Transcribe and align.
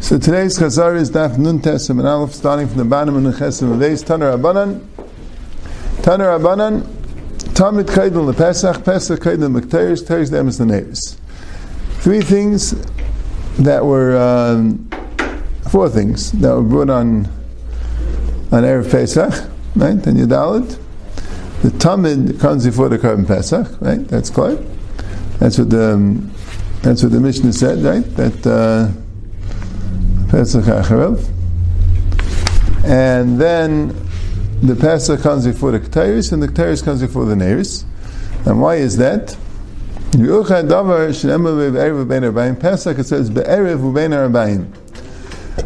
So 0.00 0.18
today's 0.18 0.58
Chazar 0.58 0.96
is 0.96 1.10
Daf 1.10 1.38
Nun 1.38 1.60
Tesem 1.60 1.98
and 1.98 2.06
Aleph, 2.06 2.34
starting 2.34 2.68
from 2.68 2.76
the 2.76 2.84
bottom 2.84 3.16
of 3.16 3.22
the 3.22 3.30
Chesem 3.30 3.72
of 3.72 3.80
Eis, 3.80 4.04
Taner 4.04 4.36
Abanan, 4.36 4.86
Taner 6.02 6.38
Abanan, 6.38 6.82
Tamid 7.54 7.84
Kaidon 7.84 8.26
the 8.26 8.34
Pesach, 8.34 8.84
Pesach 8.84 9.20
Kaidon 9.20 9.58
Mekteris, 9.58 10.06
Teres 10.06 10.28
Demis 10.28 10.58
the 10.58 10.66
Nevis. 10.66 11.16
Three 12.00 12.20
things 12.20 12.74
that 13.56 13.86
were, 13.86 14.14
um, 14.14 14.90
four 15.70 15.88
things 15.88 16.32
that 16.32 16.54
were 16.54 16.62
brought 16.62 16.90
on 16.90 17.24
on 18.52 18.62
Erev 18.62 18.90
Pesach, 18.90 19.32
right, 19.74 20.06
and 20.06 20.18
Yadalit. 20.18 20.78
The 21.62 21.70
Tamid 21.70 22.38
comes 22.38 22.66
before 22.66 22.90
the 22.90 22.98
Karban 22.98 23.26
Pesach, 23.26 23.80
right, 23.80 24.06
that's 24.06 24.28
clear. 24.28 24.62
That's 25.38 25.58
what 25.58 25.70
the, 25.70 25.94
um, 25.94 26.30
that's 26.82 27.02
what 27.02 27.12
the 27.12 27.20
Mishnah 27.20 27.52
said, 27.52 27.82
right, 27.82 28.04
that, 28.16 28.46
uh, 28.46 28.92
Pesach 30.30 30.64
Acharev. 30.64 31.26
And 32.84 33.40
then 33.40 33.88
the 34.62 34.74
Pesach 34.74 35.20
comes 35.20 35.46
before 35.46 35.70
the 35.70 35.80
Ketairis, 35.80 36.32
and 36.32 36.42
the 36.42 36.48
Ketairis 36.48 36.84
comes 36.84 37.00
before 37.00 37.24
the 37.24 37.34
Neiris. 37.34 37.84
And 38.44 38.60
why 38.60 38.76
is 38.76 38.96
that? 38.96 39.36
Pesach 42.60 42.98
it 42.98 43.04
says 43.04 43.30
Be'erev 43.30 43.80
Ubein 43.80 44.12
Arbaim. 44.12 44.66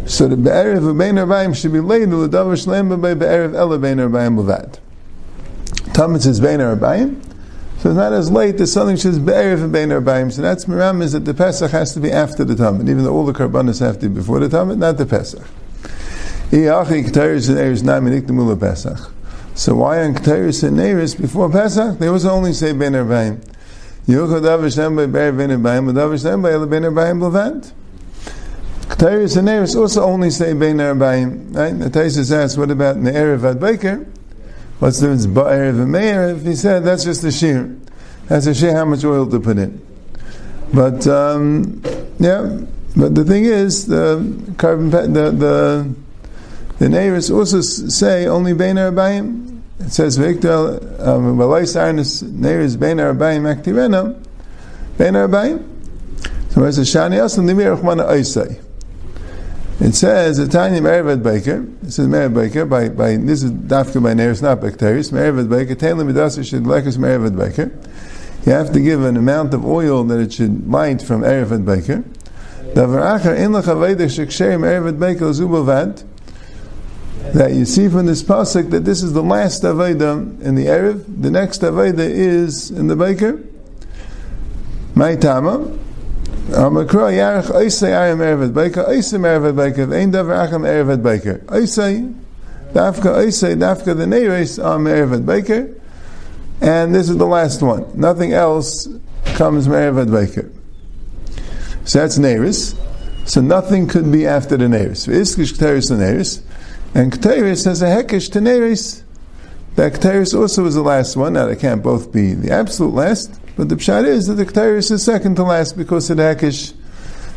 So 0.09 0.27
the 0.27 0.36
Be'erev 0.36 0.80
Ubein 0.80 1.14
Arbaim 1.14 1.55
should 1.55 1.73
be 1.73 1.80
laid 1.80 2.11
the 2.11 2.28
Davar 2.28 2.56
Shlem 2.56 2.89
Be'erev 3.00 3.55
Ela 3.55 3.78
Bein 3.78 3.98
Arbaim 3.98 4.36
Levad. 4.36 4.80
Talmud 5.95 6.23
says 6.23 6.41
Bein 6.41 6.59
Arbaim. 6.59 7.23
So 7.82 7.92
not 7.92 8.12
as 8.12 8.30
late 8.30 8.60
as 8.60 8.72
something 8.72 8.96
says 8.96 9.18
Be'erev 9.18 9.72
Bein 9.72 9.88
Arbaim. 9.88 10.30
So 10.30 10.41
that's 10.41 10.66
Miram 10.66 11.02
is 11.02 11.10
that 11.14 11.24
the 11.24 11.34
Pesach 11.34 11.72
has 11.72 11.92
to 11.95 12.00
be 12.00 12.12
after 12.12 12.45
the 12.45 12.55
Tamid, 12.55 12.88
even 12.88 13.02
though 13.02 13.12
all 13.12 13.27
the 13.27 13.33
Karbanas 13.33 13.80
have 13.80 13.98
to 13.98 14.08
be 14.08 14.14
before 14.14 14.39
the 14.39 14.47
Tamid, 14.47 14.78
not 14.78 14.98
the 14.98 15.05
Pesach. 15.05 15.42
So 19.56 19.74
why 19.74 20.05
on 20.05 20.14
Ketairis 20.14 20.62
and 20.62 20.78
Neiris 20.78 21.20
before 21.20 21.50
Pesach? 21.50 21.98
They 21.98 22.08
was 22.08 22.24
only 22.24 22.52
say 22.52 22.72
Ben 22.72 22.92
Arbaim. 22.92 23.41
Ketairis 28.86 29.36
and 29.36 29.48
Neiris 29.48 29.74
also 29.74 30.05
only 30.05 30.30
say 30.30 30.52
Ben 30.52 30.77
Arbaim. 30.77 31.52
Right? 31.56 31.77
The 31.77 31.91
Taisus 31.91 32.30
asks, 32.33 32.56
what 32.56 32.70
about 32.70 32.94
Ne'erev 32.98 33.42
Ad 33.42 33.58
Baker? 33.58 34.06
What's 34.83 34.98
the 34.98 35.14
difference? 35.14 35.27
Ba'erev 35.27 35.80
and 35.80 35.92
Me'erev? 35.92 36.44
He 36.44 36.56
said, 36.56 36.83
that's 36.83 37.05
just 37.05 37.22
a 37.22 37.30
shear. 37.30 37.72
That's 38.27 38.47
a 38.47 38.52
shear 38.52 38.75
how 38.75 38.84
much 38.84 39.05
oil 39.05 39.30
to 39.30 39.39
put 39.39 39.56
in. 39.56 39.80
But, 40.74 41.06
um, 41.06 41.80
yeah, 42.19 42.58
but 42.97 43.14
the 43.14 43.22
thing 43.22 43.44
is, 43.44 43.86
the 43.86 44.19
korban, 44.56 44.91
the, 44.91 45.30
the, 45.30 45.94
the 46.80 46.89
neighbors 46.89 47.30
also 47.30 47.61
say 47.61 48.27
only 48.27 48.55
Bein 48.55 48.74
Arbaim. 48.74 49.61
It 49.78 49.91
says 49.91 50.16
Victor 50.16 50.80
Balai 50.98 51.62
Sarnus 51.62 52.24
neighbors 52.24 52.77
Bein 52.77 52.96
Arbaim 52.96 53.55
Aktirena 53.55 54.20
Bein 54.98 55.14
Arbaim. 55.14 55.64
So 56.50 56.64
it 56.64 56.72
says 56.72 56.92
Shani 56.92 57.24
Aslan 57.24 57.46
Nimir 57.46 57.77
Rachmana 57.77 58.08
Oisai. 58.08 58.61
It 59.83 59.97
says 59.97 60.38
a 60.38 60.47
tiny 60.47 60.78
Merevad 60.78 61.25
Baker. 61.25 61.66
It 61.83 61.91
says 61.91 62.06
Merevad 62.06 62.34
Baker 62.34 62.64
by 62.64 62.88
by 62.88 63.16
this 63.16 63.42
is 63.42 63.50
Dafka 63.50 64.00
by 64.00 64.12
Neiris, 64.14 64.41
not 64.41 64.61
Bacterius. 64.61 65.11
Merevad 65.11 65.50
Baker. 65.50 65.74
Taylor 65.74 66.05
Midasa 66.05 66.48
should 66.48 66.69
like 66.69 66.86
us 66.86 66.97
Merevad 66.97 67.36
Baker. 67.36 67.77
You 68.47 68.52
have 68.52 68.72
to 68.74 68.80
give 68.80 69.02
an 69.02 69.16
amount 69.16 69.55
of 69.55 69.66
oil 69.66 70.05
that 70.05 70.20
it 70.20 70.34
should 70.34 70.70
light 70.70 71.02
from 71.02 71.22
Erevad 71.22 71.64
Baker. 71.64 72.05
That 77.34 77.52
you 77.52 77.64
see 77.64 77.89
from 77.89 78.07
this 78.07 78.23
pasuk 78.23 78.70
that 78.70 78.84
this 78.84 79.02
is 79.02 79.12
the 79.14 79.23
last 79.23 79.64
aveda 79.64 80.40
in 80.42 80.55
the 80.55 80.67
erev. 80.67 81.23
The 81.23 81.30
next 81.33 81.62
aveda 81.62 81.98
is 82.08 82.70
in 82.70 82.86
the 82.86 82.95
baker. 82.95 83.42
My 84.95 85.17
tama. 85.17 85.77
Amakra 86.51 87.13
yarech 87.13 87.51
oisei 87.51 87.92
ayam 87.92 88.19
erevet 88.19 88.53
baker 88.53 88.85
oisei 88.85 89.19
erevet 89.19 89.57
baker 89.57 89.95
ein 89.95 90.13
davar 90.13 90.48
acham 90.48 90.64
erevet 90.64 91.03
baker 91.03 91.39
oisei 91.47 92.14
dafka 92.73 93.17
oisei 93.17 93.57
dafka 93.57 93.97
the 93.97 94.05
neiris 94.05 94.58
am 94.63 94.85
erevet 94.85 95.25
baker 95.25 95.69
and 96.61 96.95
this 96.95 97.08
is 97.08 97.17
the 97.17 97.27
last 97.27 97.63
one. 97.63 97.85
Nothing 97.95 98.33
else 98.33 98.89
comes 99.35 99.67
erevet 99.67 100.11
baker. 100.11 100.51
So 101.85 102.01
that's 102.01 102.19
neiris. 102.19 102.79
So 103.25 103.41
nothing 103.41 103.86
could 103.86 104.11
be 104.11 104.27
after 104.27 104.57
the 104.57 104.67
neiris. 104.67 105.08
Iskish 105.08 105.55
kteris 105.55 105.89
the 105.89 105.97
neiris. 105.97 106.42
And 106.95 107.11
Ketairis 107.11 107.64
has 107.64 107.81
a 107.81 107.86
hekesh 107.86 108.31
to 108.33 108.41
Neris. 108.41 109.02
That 109.77 109.95
Ketairis 109.95 110.39
also 110.39 110.67
is 110.67 110.75
the 110.75 110.83
last 110.83 111.17
one. 111.17 111.33
Now, 111.33 111.47
they 111.47 111.57
can't 111.57 111.83
both 111.83 112.13
be 112.13 112.35
the 112.35 112.52
absolute 112.52 112.92
last, 112.92 113.41
but 113.57 113.68
the 113.68 113.77
pshat 113.77 114.07
is 114.07 114.27
that 114.27 114.35
the 114.35 114.46
Ketairis 114.46 114.90
is 114.90 115.02
second 115.02 115.36
to 115.36 115.42
last 115.42 115.77
because 115.77 116.08
the 116.08 116.14
hekesh 116.14 116.74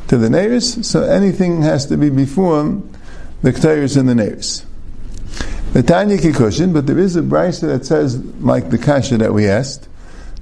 to 0.07 0.17
the 0.17 0.27
Neris. 0.27 0.83
So 0.83 1.03
anything 1.03 1.61
has 1.61 1.85
to 1.87 1.97
be 1.97 2.09
before 2.09 2.81
the 3.41 3.51
Ketairis 3.51 3.97
and 3.97 4.07
the 4.07 4.13
Neris. 4.13 4.65
The 5.73 5.83
Tanya 5.83 6.17
Kikushin, 6.17 6.73
but 6.73 6.87
there 6.87 6.99
is 6.99 7.15
a 7.15 7.21
brisa 7.21 7.61
that 7.61 7.85
says, 7.85 8.17
like 8.39 8.69
the 8.69 8.77
Kasha 8.77 9.17
that 9.17 9.33
we 9.33 9.47
asked, 9.47 9.89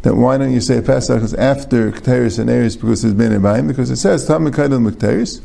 that 0.03 0.16
why 0.16 0.38
don't 0.38 0.51
you 0.51 0.61
say 0.61 0.81
Pesach 0.81 1.23
is 1.23 1.34
after 1.34 1.91
Ketairis 1.91 2.38
and 2.38 2.50
Neris 2.50 2.79
because 2.79 3.03
it's 3.03 3.13
been 3.13 3.31
in 3.31 3.67
Because 3.67 3.90
it 3.90 3.95
says, 3.95 4.28
Tam 4.28 4.45
Mekadal 4.45 4.88
Mekteris, 4.88 5.41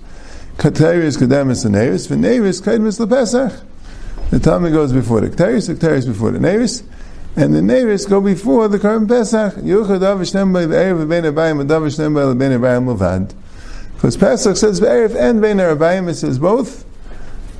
Kateris 0.56 1.16
Kedemis 1.16 1.64
and 1.64 1.76
Neris, 1.76 2.08
for 2.08 2.14
Neris 2.14 2.60
Kedemis 2.60 2.98
LePesach. 2.98 3.64
The 4.30 4.38
Tamid 4.38 4.72
goes 4.72 4.92
before 4.92 5.20
the 5.20 5.30
Keteris, 5.30 5.68
the 5.68 6.06
before 6.06 6.32
the 6.32 6.38
Neris, 6.38 6.82
and 7.38 7.54
the 7.54 7.60
Neris 7.60 8.08
go 8.08 8.20
before 8.20 8.66
the 8.66 8.78
Karban 8.78 9.06
Pesach. 9.08 9.54
Yuchad 9.62 10.00
Avishnem 10.00 10.52
by 10.52 10.66
the 10.66 10.74
Erev 10.74 11.08
Ben 11.08 11.22
Abayim, 11.22 11.60
and 11.60 11.70
Avishnem 11.70 12.12
by 12.12 12.26
the 12.26 12.34
Ben 12.34 12.50
Abayim 12.50 12.92
Levad. 12.92 13.32
Because 13.94 14.16
Pesach 14.16 14.56
says 14.56 14.80
Erev 14.80 15.14
and 15.14 15.40
Ben 15.40 15.58
Abayim, 15.58 16.08
it 16.08 16.14
says 16.16 16.38
both. 16.40 16.84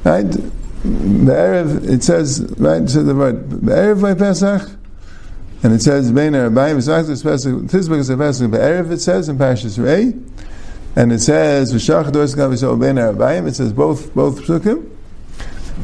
Right? 0.05 0.27
Erev, 0.27 1.89
it 1.89 2.03
says, 2.03 2.41
right, 2.59 2.83
it 2.83 2.91
says 2.91 3.07
the 3.07 3.15
word, 3.15 3.49
Erev 3.49 4.03
by 4.03 4.15
Pesach, 4.15 4.69
and 5.63 5.73
it 5.73 5.81
says 5.81 6.11
Ben 6.11 6.33
Abayim, 6.33 6.77
it's 6.79 6.89
actually 6.89 7.23
Pesach, 7.23 7.63
this 7.69 7.89
book 7.89 7.99
is 7.99 8.11
a 8.11 8.17
Pesach, 8.17 8.51
the 8.51 8.59
Erev 8.59 8.91
it 8.91 8.99
says 8.99 9.29
in 9.29 9.39
Pashas 9.39 9.83
Rei, 9.83 10.13
and 10.97 11.13
it 11.13 11.21
says 11.21 11.73
v'shach 11.73 12.11
dois 12.11 12.35
gavisol 12.35 12.81
ben 12.81 12.97
arabayim. 12.97 13.47
It 13.47 13.55
says 13.55 13.73
both 13.73 14.13
both 14.15 14.41
psukim, 14.41 14.91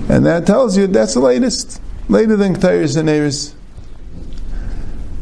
and 0.08 0.26
that 0.26 0.44
tells 0.44 0.76
you 0.76 0.88
that's 0.88 1.14
the 1.14 1.20
latest, 1.20 1.80
later 2.08 2.34
than 2.36 2.56
Ketairis 2.56 2.96
and 2.96 3.08
Eris. 3.08 3.54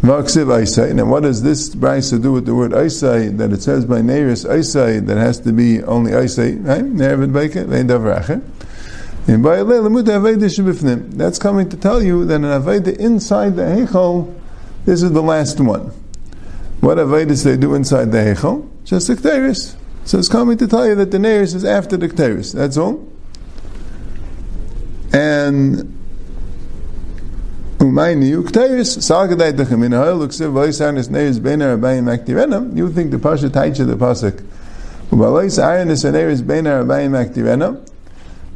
Maksiv 0.02 0.46
Isai. 0.46 0.92
Now, 0.94 1.04
what 1.04 1.22
does 1.22 1.42
this 1.42 1.72
brisa 1.72 2.20
do 2.20 2.32
with 2.32 2.44
the 2.44 2.54
word 2.56 2.72
Isai 2.72 3.38
that 3.38 3.52
it 3.52 3.62
says 3.62 3.84
by 3.84 4.00
Neiris 4.00 4.44
Isai 4.44 5.06
that 5.06 5.16
has 5.16 5.38
to 5.40 5.52
be 5.52 5.80
only 5.84 6.10
Isai, 6.10 6.66
right? 6.66 6.82
Nervid 6.84 7.32
Baker, 7.32 7.64
Vein 7.64 7.86
Davracher. 7.86 8.42
That's 11.16 11.38
coming 11.38 11.68
to 11.68 11.76
tell 11.76 12.02
you 12.02 12.24
that 12.24 12.34
an 12.34 12.42
Aveda 12.42 12.96
inside 12.96 13.54
the 13.54 13.62
Heichal, 13.62 14.34
this 14.84 15.04
is 15.04 15.12
the 15.12 15.22
last 15.22 15.60
one. 15.60 15.92
What 16.80 16.98
Avedis 16.98 17.44
they 17.44 17.56
do 17.56 17.76
inside 17.76 18.10
the 18.10 18.18
Heichal? 18.18 18.68
Just 18.82 19.06
the 19.06 19.14
Ketairis. 19.14 19.76
So 20.04 20.18
it's 20.18 20.28
coming 20.28 20.58
to 20.58 20.66
tell 20.66 20.88
you 20.88 20.96
that 20.96 21.12
the 21.12 21.18
Neiris 21.18 21.54
is 21.54 21.64
after 21.64 21.96
the 21.96 22.08
Ketairis. 22.08 22.52
That's 22.52 22.76
all. 22.76 23.08
And 25.12 25.96
You 27.82 28.42
think 32.92 33.10
the 33.10 33.18
Pasha 33.18 33.48
Taicha 33.48 33.84
the 33.84 33.96
Pasuk. 33.96 34.40
Ubalois 35.10 35.58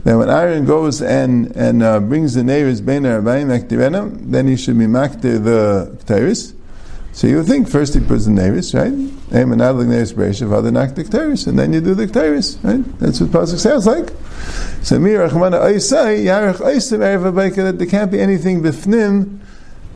that 0.06 0.16
when 0.16 0.30
Aaron 0.30 0.64
goes 0.64 1.02
and, 1.02 1.50
and 1.56 1.82
uh, 1.82 1.98
brings 1.98 2.34
the 2.34 2.42
Neiris 2.42 2.80
Beina 2.80 3.20
Rabbayim 3.20 3.58
Aktirenam, 3.58 4.30
then 4.30 4.46
he 4.46 4.56
should 4.56 4.78
be 4.78 4.84
Maktir 4.84 5.42
the 5.42 5.98
Ketairis. 6.04 6.55
So 7.16 7.26
you 7.26 7.42
think 7.44 7.66
first 7.66 7.94
he 7.94 8.00
puts 8.00 8.26
the 8.26 8.30
Neris, 8.30 8.74
right? 8.74 8.92
Aim 8.92 9.52
and 9.52 9.62
Adlik 9.62 9.86
Neris 9.86 10.12
Bereshav, 10.12 10.52
other 10.52 10.70
Naktik 10.70 11.08
Teris, 11.08 11.46
and 11.46 11.58
then 11.58 11.72
you 11.72 11.80
do 11.80 11.94
the 11.94 12.06
Teris, 12.06 12.62
right? 12.62 12.84
That's 12.98 13.22
what 13.22 13.30
Pasuk 13.30 13.56
sounds 13.56 13.86
like. 13.86 14.10
So 14.82 14.98
Mir 14.98 15.26
Rachmana 15.26 15.58
Oisai, 15.62 16.26
Yarech 16.26 16.56
Oisim 16.56 16.98
Erev 16.98 17.32
Abayka, 17.32 17.56
that 17.64 17.78
there 17.78 17.86
can't 17.86 18.12
be 18.12 18.20
anything 18.20 18.62
bifnim 18.62 19.38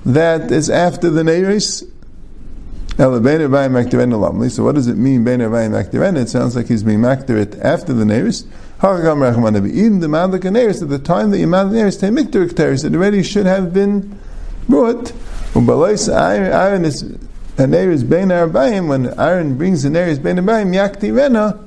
that 0.07 0.51
is 0.51 0.71
after 0.71 1.11
the 1.11 1.21
Neris. 1.21 1.87
So 2.97 4.65
what 4.65 4.75
does 4.75 4.87
it 4.87 4.97
mean, 4.97 5.23
Bein 5.23 5.41
Arbayim 5.41 5.73
Aktiren? 5.73 6.17
It 6.17 6.31
sounds 6.31 6.57
like 6.57 6.69
he's 6.69 6.83
being 6.83 7.01
maktirit 7.01 7.63
after 7.63 7.93
the 7.93 8.05
Neris. 8.05 8.45
Haragam 8.79 9.31
Rachmana 9.31 9.71
Even 9.71 10.01
the 10.01 10.07
Madlik 10.07 10.41
Neris, 10.41 10.81
at 10.81 10.89
the 10.89 10.99
time 10.99 11.33
that 11.33 11.39
you 11.39 11.47
Madlik 11.47 11.73
Neris, 11.73 12.01
take 12.01 12.13
Miktir 12.13 12.49
Teris, 12.49 12.83
it 12.83 12.95
already 12.95 13.23
should 13.23 13.45
have 13.45 13.75
been 13.75 14.19
brought. 14.71 15.13
Ubalais 15.55 16.09
iron 16.09 16.85
is 16.85 17.03
an 17.03 17.75
Eris 17.75 18.03
Bein 18.03 18.29
Arbaim, 18.29 18.89
when 18.89 19.19
Aaron 19.19 19.59
brings 19.59 19.85
an 19.85 19.97
Eris 19.97 20.19
Bein 20.19 20.37
Arbaim, 20.37 20.75
Yakti 20.75 21.15
Rena, 21.15 21.59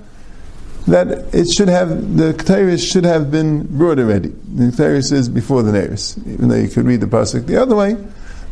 that 0.87 1.33
it 1.33 1.49
should 1.49 1.69
have, 1.69 2.17
the 2.17 2.33
Ketairis 2.33 2.89
should 2.89 3.05
have 3.05 3.31
been 3.31 3.65
brought 3.77 3.99
already. 3.99 4.29
The 4.29 4.65
Ketairis 4.65 5.11
is 5.11 5.29
before 5.29 5.63
the 5.63 5.71
Neris, 5.71 6.17
even 6.27 6.49
though 6.49 6.55
you 6.55 6.67
could 6.67 6.85
read 6.85 7.01
the 7.01 7.07
Pasuk 7.07 7.45
the 7.45 7.57
other 7.57 7.75
way. 7.75 7.95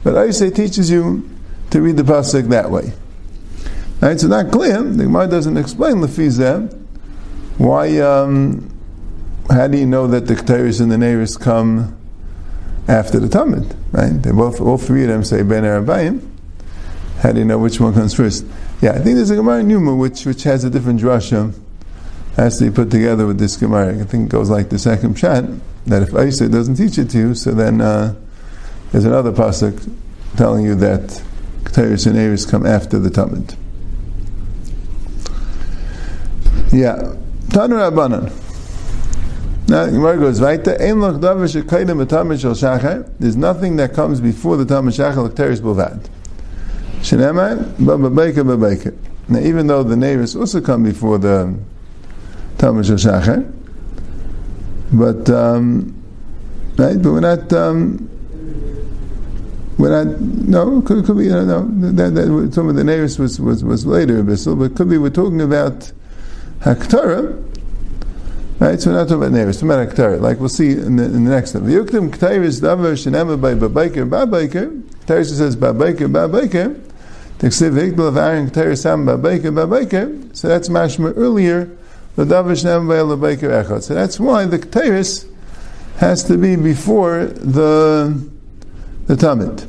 But 0.04 0.16
Aisei 0.16 0.54
teaches 0.54 0.90
you 0.90 1.30
to 1.72 1.82
read 1.82 1.98
the 1.98 2.04
Pasuk 2.04 2.50
that 2.50 2.70
way. 2.70 2.94
Right, 4.02 4.20
so 4.20 4.28
not 4.28 4.52
clear, 4.52 4.82
the 4.82 5.04
Gemara 5.04 5.28
doesn't 5.28 5.58
explain 5.58 6.02
the 6.02 6.08
Fizeh, 6.08 6.74
why, 7.58 8.00
um, 8.00 8.70
how 9.50 9.68
do 9.68 9.78
you 9.78 9.86
know 9.86 10.08
that 10.08 10.26
the 10.26 10.36
Ketairis 10.36 10.82
and 10.82 10.92
the 10.92 10.96
Neris 10.96 11.40
come 11.40 11.98
after 12.88 13.20
the 13.20 13.28
Tamid? 13.28 13.76
Right? 13.92 14.10
They 14.22 14.32
both, 14.32 14.62
all 14.62 14.78
three 14.78 15.04
of 15.04 15.10
them 15.10 15.24
say 15.24 15.44
Ben 15.44 15.64
Arabayim. 15.64 16.28
How 17.20 17.32
do 17.32 17.40
you 17.40 17.46
know 17.46 17.60
which 17.60 17.80
one 17.80 17.94
comes 17.94 18.14
first? 18.14 18.46
Yeah, 18.82 18.92
I 18.92 19.00
think 19.00 19.16
there's 19.16 19.30
a 19.30 19.36
Gemara 19.36 19.64
Numa 19.64 19.96
which, 19.96 20.26
which 20.26 20.44
has 20.44 20.64
a 20.64 20.70
different 20.70 21.00
drasha 21.00 21.54
has 22.36 22.58
to 22.60 22.66
be 22.66 22.72
put 22.72 22.90
together 22.90 23.28
with 23.28 23.38
this 23.38 23.58
Gemara. 23.58 24.00
I 24.00 24.04
think 24.04 24.28
it 24.28 24.30
goes 24.30 24.50
like 24.50 24.70
the 24.70 24.80
second 24.80 25.16
chat 25.16 25.44
that 25.86 26.04
if 26.04 26.14
Isa 26.14 26.50
doesn't 26.50 26.76
teach 26.76 26.98
it 26.98 27.10
to 27.12 27.18
you, 27.18 27.36
so 27.36 27.52
then 27.52 27.82
uh, 27.82 28.16
there's 28.92 29.06
another 29.06 29.32
pasuk 29.32 29.94
telling 30.38 30.66
you 30.66 30.76
that 30.76 31.22
Ketairis 31.64 32.08
and 32.08 32.18
Aris 32.18 32.46
come 32.46 32.66
after 32.66 33.00
the 33.00 33.10
Tamid. 33.10 33.56
Yeah, 36.72 37.16
Tanu 37.50 37.76
Rabbanan. 37.76 38.32
Now 39.72 39.86
Gemara 39.86 40.18
goes 40.18 40.40
shel 40.40 40.58
shachar. 40.58 41.20
There's 43.20 43.38
nothing 43.38 43.78
that 43.78 43.94
comes 43.94 44.20
before 44.20 44.58
the 44.58 44.66
Tamid 44.66 44.92
shachar 44.92 45.30
Ketairis 45.30 45.62
bulvad. 45.62 46.10
Shenemar 47.00 47.56
bababeika 47.76 48.44
bababeika. 48.44 48.94
Now 49.30 49.40
even 49.40 49.68
though 49.68 49.84
the 49.84 49.96
neighbors 49.96 50.36
also 50.36 50.60
come 50.60 50.84
before 50.84 51.20
the 51.20 51.58
Tamid 52.58 52.84
Shachar. 52.84 53.50
But 54.92 55.30
um, 55.30 55.96
right, 56.78 57.02
but 57.02 57.12
we're 57.14 57.22
not. 57.22 57.54
Um, 57.54 58.10
we're 59.78 60.04
not. 60.04 60.20
No, 60.20 60.82
could, 60.82 61.06
could 61.06 61.18
be. 61.18 61.24
You 61.24 61.46
no, 61.46 61.66
that, 61.94 62.14
that, 62.14 62.52
some 62.54 62.68
of 62.68 62.76
the 62.76 62.84
neighbors 62.84 63.18
was, 63.18 63.40
was, 63.40 63.64
was 63.64 63.86
later, 63.86 64.22
Bissell, 64.22 64.58
but 64.58 64.76
could 64.76 64.90
be 64.90 64.98
we're 64.98 65.12
talking 65.12 65.40
about 65.40 65.94
Haktara. 66.60 67.51
Right, 68.62 68.80
so 68.80 68.92
not 68.92 69.08
talking 69.08 69.24
about 69.24 69.32
neighbors, 69.32 69.60
talking 69.60 69.72
about. 69.72 70.22
Like 70.22 70.40
we'll 70.40 70.48
see 70.48 70.74
in 70.74 70.96
the, 70.96 71.06
in 71.06 71.24
the 71.24 71.32
next 71.32 71.56
one. 71.56 71.64
V'yuktim 71.64 72.12
Ktairis 72.12 72.62
davar 72.62 72.94
shenema 72.94 73.42
by 73.42 73.56
Babaker 73.56 74.08
Babaker. 74.08 74.84
Ktairis 75.08 75.36
says 75.36 75.56
Babaker 75.56 76.08
Babaker. 76.08 76.80
T'ksiv 77.40 77.72
hikdal 77.72 78.10
of 78.10 78.18
Aaron 78.18 78.52
Ktairis 78.52 78.84
Sam 78.84 79.04
Babaker 79.04 79.52
Babaker. 79.52 80.38
So 80.38 80.48
that's 80.48 80.70
mashma 80.70 81.12
earlier 81.18 81.76
the 82.16 82.26
echad. 82.26 83.82
So 83.82 83.96
that's 83.96 84.20
why 84.20 84.46
the 84.46 84.60
Ketairis 84.60 85.28
has 85.98 86.24
to 86.26 86.38
be 86.38 86.56
before 86.56 87.26
the 87.26 88.30
the 89.08 89.16
Tamid. 89.16 89.68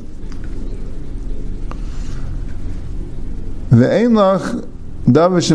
There's 5.05 5.51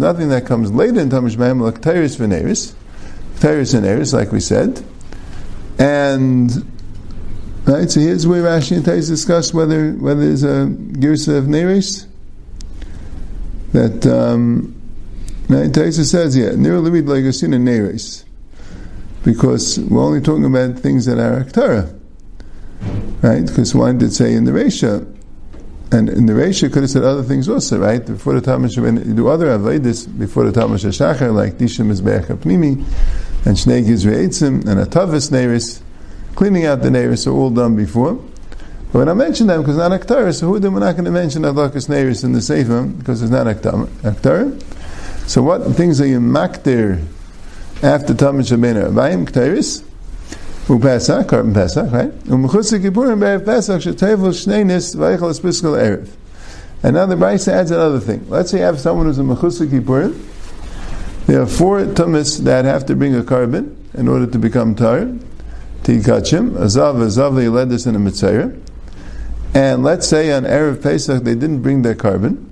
nothing 0.00 0.28
that 0.28 0.44
comes 0.46 0.72
later 0.72 1.00
in 1.00 1.10
Tamish 1.10 1.38
Baim 1.38 1.60
like 1.60 1.74
Ketairis 1.74 2.16
v'Neris. 2.16 2.74
Ketairis 3.36 3.74
and 3.74 3.86
Eris, 3.86 4.12
like 4.12 4.32
we 4.32 4.40
said. 4.40 4.82
And 5.78 6.50
right, 7.66 7.90
so 7.90 8.00
here's 8.00 8.26
where 8.26 8.42
Rashi 8.42 8.76
and 8.76 8.84
Tais 8.84 9.06
discuss 9.08 9.52
whether 9.52 9.92
whether 9.92 10.20
there's 10.20 10.44
a 10.44 10.66
Girsa 10.66 11.36
of 11.38 11.44
Neris 11.44 12.06
that 13.72 14.06
um, 14.06 14.82
now, 15.52 15.64
Taisa 15.64 16.04
says, 16.04 16.34
yeah, 16.34 16.52
Nir 16.52 16.78
Limit 16.78 17.04
Legasin 17.04 17.54
and 17.54 17.68
Neres. 17.68 18.24
Because 19.22 19.78
we're 19.78 20.02
only 20.02 20.22
talking 20.22 20.46
about 20.46 20.78
things 20.78 21.04
that 21.04 21.18
are 21.18 21.44
Aktara. 21.44 21.94
Right? 23.22 23.46
Because 23.46 23.74
one 23.74 23.98
did 23.98 24.14
say 24.14 24.32
in 24.32 24.44
the 24.44 24.52
Resha, 24.52 25.06
and 25.92 26.08
in 26.08 26.24
the 26.24 26.32
Resha 26.32 26.72
could 26.72 26.82
have 26.82 26.90
said 26.90 27.04
other 27.04 27.22
things 27.22 27.50
also, 27.50 27.78
right? 27.78 28.04
Before 28.04 28.32
the 28.38 28.40
Tamid 28.40 28.74
you 29.06 29.14
do 29.14 29.28
other 29.28 29.46
Avedis, 29.46 30.06
before 30.18 30.50
the 30.50 30.58
Tamid 30.58 30.78
Shachar, 30.78 31.34
like 31.34 31.58
Dishim 31.58 31.90
is 31.90 32.00
Pnimi, 32.00 32.76
and 33.44 33.56
Shnei 33.56 33.84
Gizre 33.84 34.42
and 34.42 34.64
Atavis 34.64 35.30
Neres, 35.30 35.82
cleaning 36.34 36.64
out 36.64 36.80
the 36.80 36.88
Neres 36.88 37.26
are 37.26 37.30
all 37.30 37.50
done 37.50 37.76
before. 37.76 38.14
But 38.14 38.98
when 39.00 39.08
I 39.10 39.14
mention 39.14 39.48
them, 39.48 39.60
because 39.60 39.76
not 39.76 39.92
Aktara, 39.92 40.34
so 40.34 40.46
who 40.46 40.58
then? 40.58 40.72
we're 40.72 40.80
not 40.80 40.92
going 40.92 41.04
to 41.04 41.10
mention 41.10 41.42
Adlakas 41.42 41.88
Neres 41.88 42.24
in 42.24 42.32
the 42.32 42.40
Sefer, 42.40 42.84
because 42.84 43.22
it's 43.22 43.30
not 43.30 43.46
Aktara. 43.46 44.62
So 45.28 45.42
what 45.42 45.62
things 45.76 46.00
are 46.00 46.06
you 46.06 46.20
makdir 46.20 47.04
after 47.82 48.14
Tamid 48.14 48.48
Shabbat 48.50 48.92
Abayim 48.92 49.26
Kteris? 49.28 49.84
Upesach, 50.66 51.24
Korban 51.24 51.52
Pesach, 51.52 51.90
right? 51.92 52.12
Umchutz 52.24 52.78
Kippurim 52.78 53.18
Be'erev 53.18 53.44
Pesach 53.44 53.82
Shetevel 53.82 54.30
Shneinis 54.30 54.94
Vaychel 54.94 55.32
Espiskal 55.32 55.76
Erev. 55.76 56.08
And 56.84 56.94
now 56.94 57.06
the 57.06 57.16
Brisa 57.16 57.52
adds 57.52 57.70
another 57.72 57.98
thing. 57.98 58.28
Let's 58.28 58.50
say 58.50 58.58
you 58.58 58.64
have 58.64 58.78
someone 58.78 59.06
who's 59.06 59.18
a 59.18 59.22
Mechutz 59.22 59.66
Kippurim. 59.66 60.28
There 61.26 61.42
are 61.42 61.46
four 61.46 61.80
tumis 61.80 62.38
that 62.44 62.64
have 62.64 62.86
to 62.86 62.96
bring 62.96 63.14
a 63.16 63.22
korban 63.22 63.76
in 63.94 64.06
order 64.06 64.26
to 64.26 64.38
become 64.38 64.74
tar. 64.74 65.00
Tikachim, 65.82 66.50
Azav, 66.52 66.94
Azav, 66.94 67.34
they 67.34 67.48
led 67.48 67.68
this 67.68 67.86
in 67.86 67.96
a 67.96 67.98
Mitzvah. 67.98 68.56
And 69.54 69.82
let's 69.82 70.08
say 70.08 70.32
on 70.32 70.44
Erev 70.44 70.80
Pesach 70.82 71.24
they 71.24 71.34
didn't 71.34 71.62
bring 71.62 71.82
their 71.82 71.96
korban. 71.96 72.48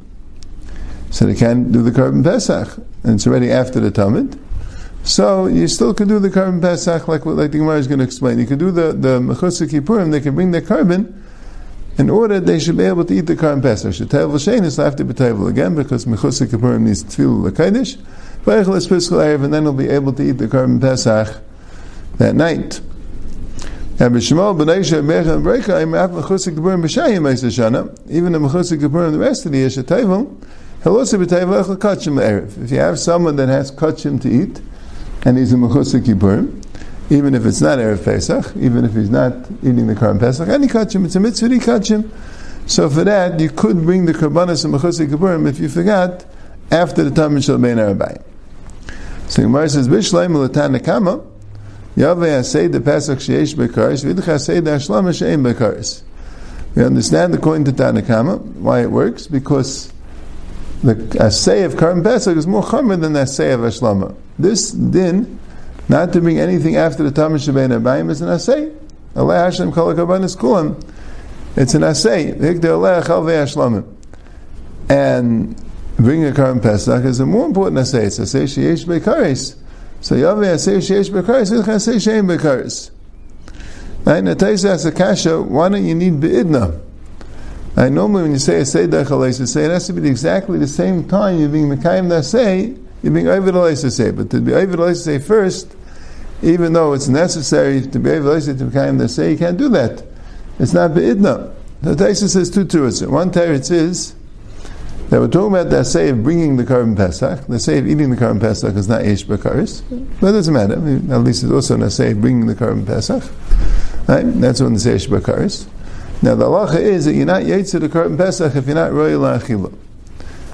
So 1.10 1.26
they 1.26 1.34
can't 1.34 1.70
do 1.72 1.82
the 1.82 1.90
korban 1.90 2.24
Pesach, 2.24 2.76
and 3.04 3.14
it's 3.14 3.26
already 3.26 3.50
after 3.50 3.80
the 3.80 3.90
Tamid. 3.90 4.38
So 5.02 5.46
you 5.46 5.66
still 5.66 5.94
can 5.94 6.08
do 6.08 6.18
the 6.18 6.28
korban 6.28 6.60
Pesach, 6.60 7.08
like 7.08 7.24
like 7.24 7.50
the 7.50 7.58
Gemara 7.58 7.78
is 7.78 7.86
going 7.86 7.98
to 8.00 8.04
explain. 8.04 8.38
You 8.38 8.46
can 8.46 8.58
do 8.58 8.70
the 8.70 8.92
the 8.92 9.18
mechutza 9.18 9.68
kippurim. 9.68 10.10
They 10.10 10.20
can 10.20 10.34
bring 10.34 10.50
their 10.50 10.60
korban. 10.60 11.14
in 11.98 12.10
order 12.10 12.38
they 12.40 12.58
should 12.58 12.76
be 12.76 12.84
able 12.84 13.04
to 13.04 13.14
eat 13.14 13.26
the 13.26 13.34
korban 13.34 13.62
Pesach. 13.62 13.92
Shetevel 13.92 14.34
shenis 14.34 14.82
have 14.82 14.96
to 14.96 15.04
be 15.04 15.14
tevel 15.14 15.48
again 15.48 15.74
because 15.74 16.04
mechutza 16.04 16.46
kippurim 16.46 16.82
needs 16.82 17.02
tefillah 17.04 17.50
lekaidish. 17.50 17.98
And 18.46 19.52
then 19.52 19.62
he'll 19.64 19.72
be 19.72 19.88
able 19.88 20.12
to 20.14 20.22
eat 20.22 20.38
the 20.38 20.46
korban 20.46 20.80
Pesach 20.80 21.42
that 22.18 22.34
night. 22.34 22.80
Even 23.98 24.14
the 24.14 24.28
mechutza 28.38 28.78
kippurim 28.78 29.12
the 29.12 29.18
rest 29.18 29.46
of 29.46 29.52
the 29.52 29.58
year 29.58 29.68
shetevel 29.68 30.36
if 30.82 32.70
you 32.70 32.78
have 32.78 32.98
someone 32.98 33.36
that 33.36 33.50
has 33.50 33.70
kachim 33.70 34.18
to 34.18 34.30
eat, 34.30 34.62
and 35.24 35.38
he's 35.38 35.52
a 35.52 35.56
mechusik 35.56 36.04
kippur, 36.04 36.48
even 37.10 37.34
if 37.34 37.44
it's 37.44 37.60
not 37.60 37.78
erev 37.78 38.04
Pesach, 38.04 38.56
even 38.56 38.84
if 38.84 38.94
he's 38.94 39.10
not 39.10 39.32
eating 39.62 39.86
the 39.86 39.94
korban 39.94 40.18
Pesach, 40.18 40.48
any 40.48 40.66
kachim, 40.66 41.04
it's 41.04 41.16
a 41.16 41.20
mitzvah 41.20 41.48
kachim. 41.48 42.10
So 42.66 42.88
for 42.88 43.04
that, 43.04 43.40
you 43.40 43.50
could 43.50 43.82
bring 43.82 44.06
the 44.06 44.12
karbanis 44.12 44.64
of 44.64 44.70
mechusik 44.70 45.08
kippurim 45.08 45.48
if 45.48 45.58
you 45.58 45.68
forgot 45.68 46.24
after 46.70 47.02
the 47.02 47.10
time 47.10 47.40
shel 47.40 47.58
bein 47.58 47.76
arabayim. 47.76 48.22
So 49.28 49.42
Gemara 49.42 49.68
says, 49.68 49.88
"Bishleim 49.88 50.34
l'tan 50.34 50.72
nekama." 50.72 51.24
Yaveh 51.96 52.40
asay 52.40 52.70
the 52.70 52.80
Pesach 52.80 53.18
sheyesh 53.18 53.54
bekaris, 53.56 54.04
v'idach 54.04 54.24
asay 54.24 54.62
the 54.62 54.70
Hashlama 54.70 55.12
she'em 55.12 55.42
bekaris. 55.42 56.02
We 56.74 56.84
understand 56.84 57.34
according 57.34 57.64
to 57.64 57.72
Tanakama 57.72 58.38
why 58.38 58.82
it 58.82 58.92
works 58.92 59.26
because 59.26 59.92
the 60.82 61.18
assay 61.20 61.62
of 61.64 61.74
Karm 61.74 62.02
Pesach 62.02 62.36
is 62.36 62.46
more 62.46 62.62
chomer 62.62 63.00
than 63.00 63.12
the 63.12 63.20
assay 63.20 63.52
of 63.52 63.60
Ashlama. 63.60 64.14
This 64.38 64.70
din, 64.70 65.38
not 65.88 66.12
to 66.14 66.20
bring 66.20 66.38
anything 66.38 66.76
after 66.76 67.02
the 67.02 67.10
Tamar 67.10 67.38
Shabbat 67.38 67.80
Abayim, 67.80 68.10
is 68.10 68.20
an 68.20 68.28
assay. 68.28 68.72
Allah 69.14 69.38
Hashem 69.38 69.72
Kol 69.72 69.94
HaKabanis 69.94 70.36
Kulam. 70.36 70.82
It's 71.56 71.74
an 71.74 71.82
assay. 71.82 72.30
And 74.88 75.56
bringing 75.96 76.26
a 76.26 76.32
Karm 76.32 76.62
Pesach 76.62 77.04
is 77.04 77.20
a 77.20 77.26
more 77.26 77.46
important 77.46 77.78
assay. 77.78 78.06
It's 78.06 78.18
assay 78.18 78.44
Sheyesh 78.44 78.84
Bekaris. 78.86 79.56
So 80.00 80.14
Yaveh 80.14 80.54
assay 80.54 80.78
Sheyesh 80.78 81.10
Bekaris, 81.10 81.52
it's 81.58 81.68
assay 81.68 81.96
Sheyesh 81.96 82.38
Bekaris. 82.38 82.90
Right? 84.06 84.24
Now 84.24 84.32
Taisa 84.32 84.70
asks 84.70 84.86
a 84.86 84.92
kasha, 84.92 85.42
why 85.42 85.68
don't 85.68 85.84
you 85.84 85.94
need 85.94 86.20
Be'idna? 86.20 86.80
I 87.80 87.88
normally 87.88 88.24
when 88.24 88.32
you 88.32 88.38
say 88.38 88.60
a 88.60 88.66
Seder 88.66 89.04
Chalaisa 89.06 89.48
say, 89.48 89.64
it 89.64 89.70
has 89.70 89.86
to 89.86 89.94
be 89.94 90.06
exactly 90.06 90.58
the 90.58 90.68
same 90.68 91.08
time 91.08 91.38
you're 91.38 91.48
being 91.48 91.70
Mekayim 91.70 92.22
say, 92.22 92.76
you're 93.02 93.10
being 93.10 93.26
Ovid 93.26 93.54
Alaisa 93.54 93.90
say. 93.90 94.10
But 94.10 94.28
to 94.32 94.40
be 94.42 94.52
Ovid 94.52 94.78
Alaisa 94.78 95.04
say 95.04 95.18
first, 95.18 95.74
even 96.42 96.74
though 96.74 96.92
it's 96.92 97.08
necessary 97.08 97.80
to 97.80 97.98
be 97.98 98.10
Ovid 98.10 98.42
Alaisa 98.42 98.58
to 98.58 98.66
Mekayim 98.66 99.08
say, 99.08 99.32
you 99.32 99.38
can't 99.38 99.56
do 99.56 99.70
that. 99.70 100.04
It's 100.58 100.74
not 100.74 100.92
Be'idna. 100.92 101.54
The 101.80 101.94
Taisa 101.94 102.28
says 102.28 102.50
two 102.50 102.66
teretz. 102.66 103.08
One 103.08 103.30
teretz 103.30 103.70
is 103.70 104.14
that 105.08 105.18
we're 105.18 105.28
talking 105.28 105.54
about 105.54 105.70
the 105.70 105.82
say 105.82 106.10
of 106.10 106.22
bringing 106.22 106.58
the 106.58 106.64
korban 106.64 106.94
pesach. 106.94 107.46
The 107.46 107.58
say 107.58 107.78
of 107.78 107.88
eating 107.88 108.10
the 108.10 108.16
korban 108.16 108.40
pesach 108.40 108.76
is 108.76 108.90
not 108.90 109.06
ish 109.06 109.24
bakaris, 109.24 109.82
but 110.20 110.28
it 110.28 110.32
doesn't 110.32 110.52
matter. 110.52 110.74
At 110.74 111.20
least 111.24 111.44
it's 111.44 111.50
also 111.50 111.80
an 111.80 111.88
say 111.88 112.10
of 112.10 112.20
bringing 112.20 112.46
the 112.46 112.54
korban 112.54 112.84
pesach. 112.84 113.22
Right? 114.06 114.24
That's 114.24 114.60
when 114.60 114.74
the 114.74 114.80
say 114.80 114.96
ish 114.96 115.08
bakaris. 115.08 115.66
Now 116.22 116.34
the 116.34 116.44
halacha 116.44 116.80
is 116.80 117.06
that 117.06 117.14
you're 117.14 117.26
not 117.26 117.42
yetzer 117.42 117.80
the 117.80 117.88
Korban 117.88 118.18
Pesach 118.18 118.54
if 118.54 118.66
you're 118.66 118.74
not 118.74 118.92
royal 118.92 119.22
achila. 119.22 119.72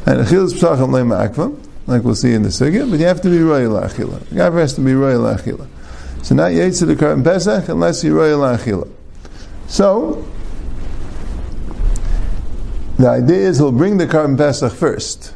And 0.07 0.21
achila 0.21 0.45
is 0.45 0.55
psachim 0.55 0.91
le'ma'akva, 0.91 1.67
like 1.87 2.05
we'll 2.05 2.15
see 2.15 2.33
in 2.33 2.43
the 2.43 2.51
sugya, 2.51 2.89
but 2.89 3.01
you 3.01 3.07
have 3.07 3.21
to 3.23 3.29
be 3.29 3.41
royal 3.41 3.73
achila. 3.73 4.21
The 4.29 4.37
guy 4.37 4.51
has 4.51 4.75
to 4.75 4.81
be 4.81 4.95
royal 4.95 5.23
achila. 5.23 5.67
So 6.23 6.35
not 6.35 6.53
yetzer 6.53 6.87
the 6.87 6.95
Korban 6.95 7.25
Pesach 7.25 7.69
unless 7.69 8.05
you're 8.05 8.15
royal 8.15 8.41
achila. 8.41 8.89
So, 9.69 10.25
the 12.99 13.09
idea 13.09 13.49
is 13.49 13.59
he'll 13.59 13.73
bring 13.73 13.99
the 13.99 14.07
Korban 14.07 14.39
Pesach 14.39 14.73
first. 14.73 15.35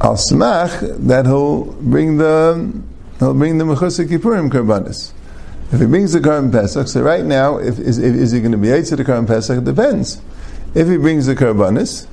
Al 0.00 0.14
smach 0.14 1.06
that 1.06 1.26
he'll 1.26 1.64
bring 1.64 2.18
the 2.18 2.72
he'll 3.18 3.34
bring 3.34 3.58
the 3.58 3.64
Mechusik 3.64 4.08
Kippurim 4.08 4.50
Karbanis. 4.50 5.12
If 5.72 5.80
he 5.80 5.86
brings 5.86 6.12
the 6.12 6.20
Korban 6.20 6.52
Pesach, 6.52 6.86
so 6.86 7.02
right 7.02 7.24
now, 7.24 7.58
if, 7.58 7.78
is, 7.78 7.98
is 7.98 8.30
he 8.30 8.40
going 8.40 8.52
to 8.52 8.58
be 8.58 8.68
Eitzah 8.68 8.96
the 8.96 9.04
Korban 9.04 9.26
Pesach? 9.26 9.58
It 9.58 9.64
depends. 9.64 10.20
If 10.74 10.88
he 10.88 10.96
brings 10.96 11.26
the 11.26 11.34
Karbanis, 11.34 12.06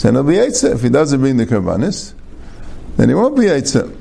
then 0.00 0.14
he'll 0.14 0.22
be 0.22 0.34
Eitzah. 0.34 0.74
If 0.74 0.82
he 0.82 0.90
doesn't 0.90 1.20
bring 1.20 1.36
the 1.36 1.46
Karbanis, 1.46 2.14
then 2.96 3.08
he 3.08 3.14
won't 3.14 3.36
be 3.36 3.44
Eitzah. 3.44 3.94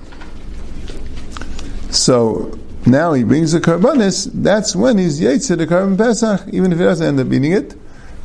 So 1.91 2.57
now 2.85 3.13
he 3.13 3.23
brings 3.23 3.53
the 3.53 3.61
Karbanis, 3.61 4.29
that's 4.33 4.75
when 4.75 4.99
he's 4.99 5.19
Eitzah 5.21 5.57
the 5.57 5.65
Korban 5.65 5.97
Pesach, 5.97 6.47
even 6.53 6.71
if 6.71 6.77
he 6.77 6.83
doesn't 6.83 7.05
end 7.05 7.19
up 7.19 7.27
eating 7.33 7.51
it. 7.51 7.75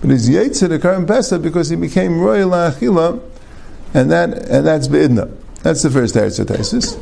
But 0.00 0.10
he's 0.10 0.28
Eitzah 0.28 0.68
the 0.68 0.78
Korban 0.78 1.06
Pesach 1.06 1.40
because 1.40 1.70
he 1.70 1.76
became 1.76 2.20
Royal 2.20 2.50
Achila, 2.50 3.22
and 3.94 4.10
that 4.10 4.30
and 4.48 4.66
that's 4.66 4.86
Be'idna. 4.86 5.30
That's 5.62 5.82
the 5.82 5.90
first 5.90 6.14
Eretz. 6.14 6.98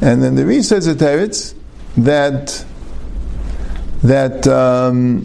And 0.00 0.22
then 0.22 0.34
the 0.34 0.46
Re 0.46 0.62
says 0.62 0.86
Teretz 0.86 1.54
that 1.96 2.64
that 4.04 4.46
um, 4.46 5.22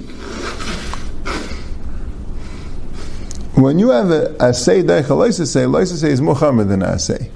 when 3.62 3.78
you 3.78 3.90
have 3.90 4.10
a, 4.10 4.34
a 4.40 4.54
say 4.54 4.82
deichaloisa 4.82 5.46
say, 5.46 5.64
loisa 5.64 5.98
say 5.98 6.12
is 6.12 6.22
muhammad 6.22 6.70
than 6.70 6.82
a 6.82 6.98
say. 6.98 7.30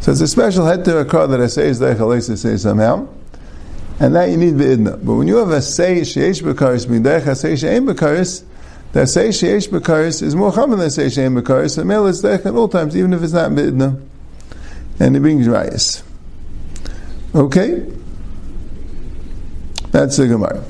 So 0.00 0.12
it's 0.12 0.22
a 0.22 0.26
special 0.26 0.64
head 0.64 0.86
to 0.86 0.96
occur 0.96 1.26
that 1.26 1.38
a 1.38 1.50
say 1.50 1.68
is 1.68 1.80
deichaloisa 1.80 2.38
say 2.38 2.56
somehow, 2.56 3.06
and 4.00 4.14
that 4.16 4.30
you 4.30 4.38
need 4.38 4.54
beidna. 4.54 5.04
But 5.04 5.16
when 5.16 5.28
you 5.28 5.36
have 5.36 5.50
a 5.50 5.60
say 5.60 6.00
sheish 6.00 6.42
bekaris 6.42 6.86
mideich 6.86 7.26
a 7.26 7.36
say 7.36 7.56
she'em 7.56 7.86
bekaris, 7.86 8.42
that 8.92 9.10
say 9.10 9.28
sheish 9.28 9.68
bekaris 9.68 10.22
is 10.22 10.34
muhammad 10.34 10.78
than 10.78 10.88
say 10.88 11.10
she'em 11.10 11.34
bekaris. 11.34 11.76
The 11.76 11.84
male 11.84 12.06
is 12.06 12.22
deich 12.22 12.46
at 12.46 12.54
all 12.54 12.68
times, 12.68 12.96
even 12.96 13.12
if 13.12 13.22
it's 13.22 13.34
not 13.34 13.50
beidna, 13.50 14.00
and 14.98 15.14
it 15.14 15.20
brings 15.20 15.46
rayas. 15.46 16.02
Okay. 17.34 17.99
That's 19.90 20.16
the 20.16 20.28
Gemara. 20.28 20.62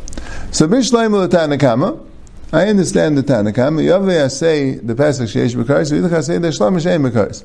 So 0.51 0.67
Bishleim 0.67 1.29
Tanakama, 1.29 2.07
I 2.53 2.67
understand 2.67 3.19
the 3.19 3.23
Tanakama. 3.23 3.83
Yavle 3.83 4.31
say 4.31 4.77
the 4.77 4.95
Pesach 4.95 5.29
Sheish 5.29 5.55
Bekaris, 5.55 5.93
Vidach 5.93 6.25
say 6.25 6.39
the 6.39 6.49
Shlam 6.49 6.81
Shem 6.83 7.03
Bekaris. 7.03 7.45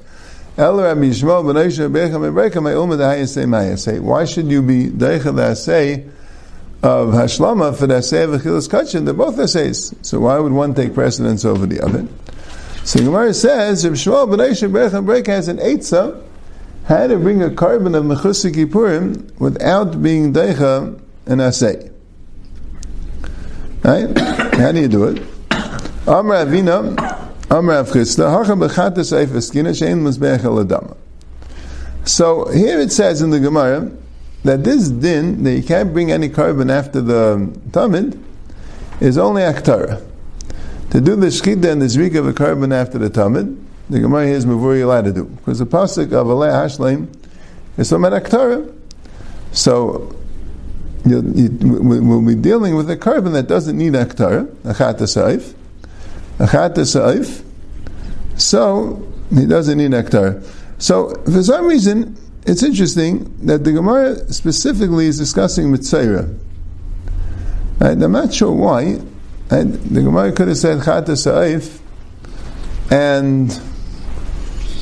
El 0.58 0.82
Rabbi 0.82 1.02
Yishmael 1.02 1.44
B'Neisha 1.44 1.92
Bechem 1.92 2.32
Ebrecha 2.32 2.64
May 2.64 2.72
Umad 2.72 3.00
Hayasei 3.00 3.44
Mayasei. 3.44 4.00
Why 4.00 4.24
should 4.24 4.48
you 4.48 4.62
be 4.62 4.86
Deicha 4.86 5.36
the 5.36 5.52
Asay 5.52 6.10
of 6.82 7.10
Hashlama 7.10 7.76
for 7.76 7.88
the 7.88 7.96
Asay 7.96 8.24
of 8.24 8.42
Achilas 8.42 8.70
Kachin? 8.70 9.04
They're 9.04 9.14
both 9.14 9.36
Asays. 9.36 9.94
So 10.06 10.22
why 10.22 10.40
would 10.40 10.54
one 10.54 10.74
take 10.74 10.94
precedence 10.94 11.44
over 11.44 11.66
the 11.66 11.82
other? 11.82 12.08
So 12.86 13.00
Gemara 13.00 13.34
says, 13.34 13.84
Rabbi 13.84 13.98
Shmuel 13.98 14.34
B'Neisha 14.34 14.72
Bechem 14.72 15.06
Ebrecha 15.06 15.28
has 15.28 15.50
an 15.50 15.58
Eitzah 15.58 16.24
how 16.86 17.08
to 17.08 17.18
bring 17.18 17.44
a 17.44 17.50
korban 17.50 17.96
of 17.96 18.06
Mechusik 18.06 18.54
Kippurim 18.54 19.38
without 19.40 20.02
being 20.02 20.32
Deicha 20.32 21.02
and 21.28 21.42
Asay. 21.42 21.92
Right? 23.84 24.18
How 24.56 24.72
do 24.72 24.80
you 24.80 24.88
do 24.88 25.06
it? 25.06 25.22
Amra 26.08 26.46
Avina, 26.46 26.96
Amra 27.50 27.84
Avchisla, 27.84 28.32
Hacha 28.32 28.52
Bechata 28.54 29.00
Seif 29.00 29.28
Eskina, 29.28 29.70
Shein 29.70 30.02
Mizbech 30.02 30.40
Aladama. 30.40 30.96
So 32.06 32.48
here 32.50 32.80
it 32.80 32.92
says 32.92 33.22
in 33.22 33.32
the 33.32 33.40
Gemara 33.40 33.92
that 34.44 34.64
this 34.64 34.90
din, 34.90 35.44
that 35.44 35.54
you 35.54 35.64
can't 35.64 35.92
bring 35.92 36.12
any 36.12 36.30
korban 36.30 36.72
after 36.72 37.02
the 37.02 37.52
Tamid, 37.72 38.22
is 39.00 39.18
only 39.18 39.42
Aktara. 39.42 40.06
To 40.92 41.02
do 41.02 41.16
the 41.16 41.28
Shkita 41.28 41.72
and 41.72 41.82
the 41.82 41.88
Zrika 41.88 42.20
of 42.20 42.28
a 42.28 42.34
korban 42.34 42.72
after 42.72 43.00
the 43.00 43.10
Tamid, 43.10 43.60
the 43.90 44.00
Gemara 44.00 44.28
here 44.28 44.36
is 44.36 44.46
Mavuri 44.46 44.84
allowed 44.84 45.06
to 45.06 45.14
do. 45.14 45.26
Because 45.26 45.60
the 45.60 45.66
Pasuk 45.66 46.14
of 46.14 46.28
Alei 46.28 46.52
Hashleim 46.52 47.08
is 47.78 47.90
from 47.90 48.06
an 48.06 48.14
Aktara. 48.14 48.72
So 49.52 50.16
you, 51.06 51.22
we'll 51.62 52.22
be 52.22 52.36
dealing 52.36 52.76
with 52.76 52.90
a 52.90 52.98
korban 52.98 53.34
that 53.34 53.48
doesn't 53.48 53.78
need 53.78 53.94
aktar, 53.94 54.48
achat 54.64 54.98
saif, 55.02 55.54
achat 56.40 56.76
saif. 56.76 57.44
So 58.40 59.08
he 59.34 59.46
doesn't 59.46 59.78
need 59.78 59.92
aktar. 59.92 60.44
So 60.80 61.14
for 61.26 61.44
some 61.44 61.68
reason, 61.68 62.18
it's 62.46 62.64
interesting 62.64 63.36
that 63.46 63.64
the 63.64 63.72
Gemara 63.72 64.18
specifically 64.34 65.06
is 65.06 65.18
discussing 65.18 65.72
mitzayra. 65.72 66.38
Right? 67.80 68.02
I'm 68.02 68.12
not 68.12 68.34
sure 68.34 68.52
why. 68.52 69.02
Right? 69.52 69.64
The 69.64 70.02
Gemara 70.02 70.32
could 70.32 70.48
have 70.48 70.58
said 70.58 70.84
chat 70.84 71.06
saif, 71.06 71.80
and 72.90 73.52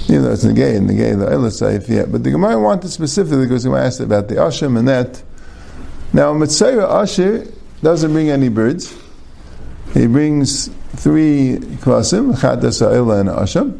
you 0.07 0.21
know 0.21 0.31
it's 0.31 0.45
negay 0.45 0.77
and 0.77 0.89
negay 0.89 1.19
the 1.19 1.25
ilah 1.25 1.51
saif. 1.51 1.89
Yeah, 1.89 2.05
but 2.05 2.23
the 2.23 2.31
Gemara 2.31 2.59
wanted 2.59 2.89
specifically 2.89 3.45
because 3.45 3.65
he 3.65 3.71
asked 3.71 3.99
about 3.99 4.29
the 4.29 4.35
asham 4.35 4.79
and 4.79 4.87
that. 4.87 5.21
Now, 6.15 6.31
Mitzayra 6.35 6.87
Asher 7.01 7.47
doesn't 7.81 8.13
bring 8.13 8.29
any 8.29 8.47
birds. 8.47 8.95
He 9.95 10.05
brings 10.05 10.67
three 10.95 11.57
kvasim, 11.57 12.35
Chadas 12.35 12.81
Ha'ila 12.81 13.21
and 13.21 13.29
Asham. 13.29 13.79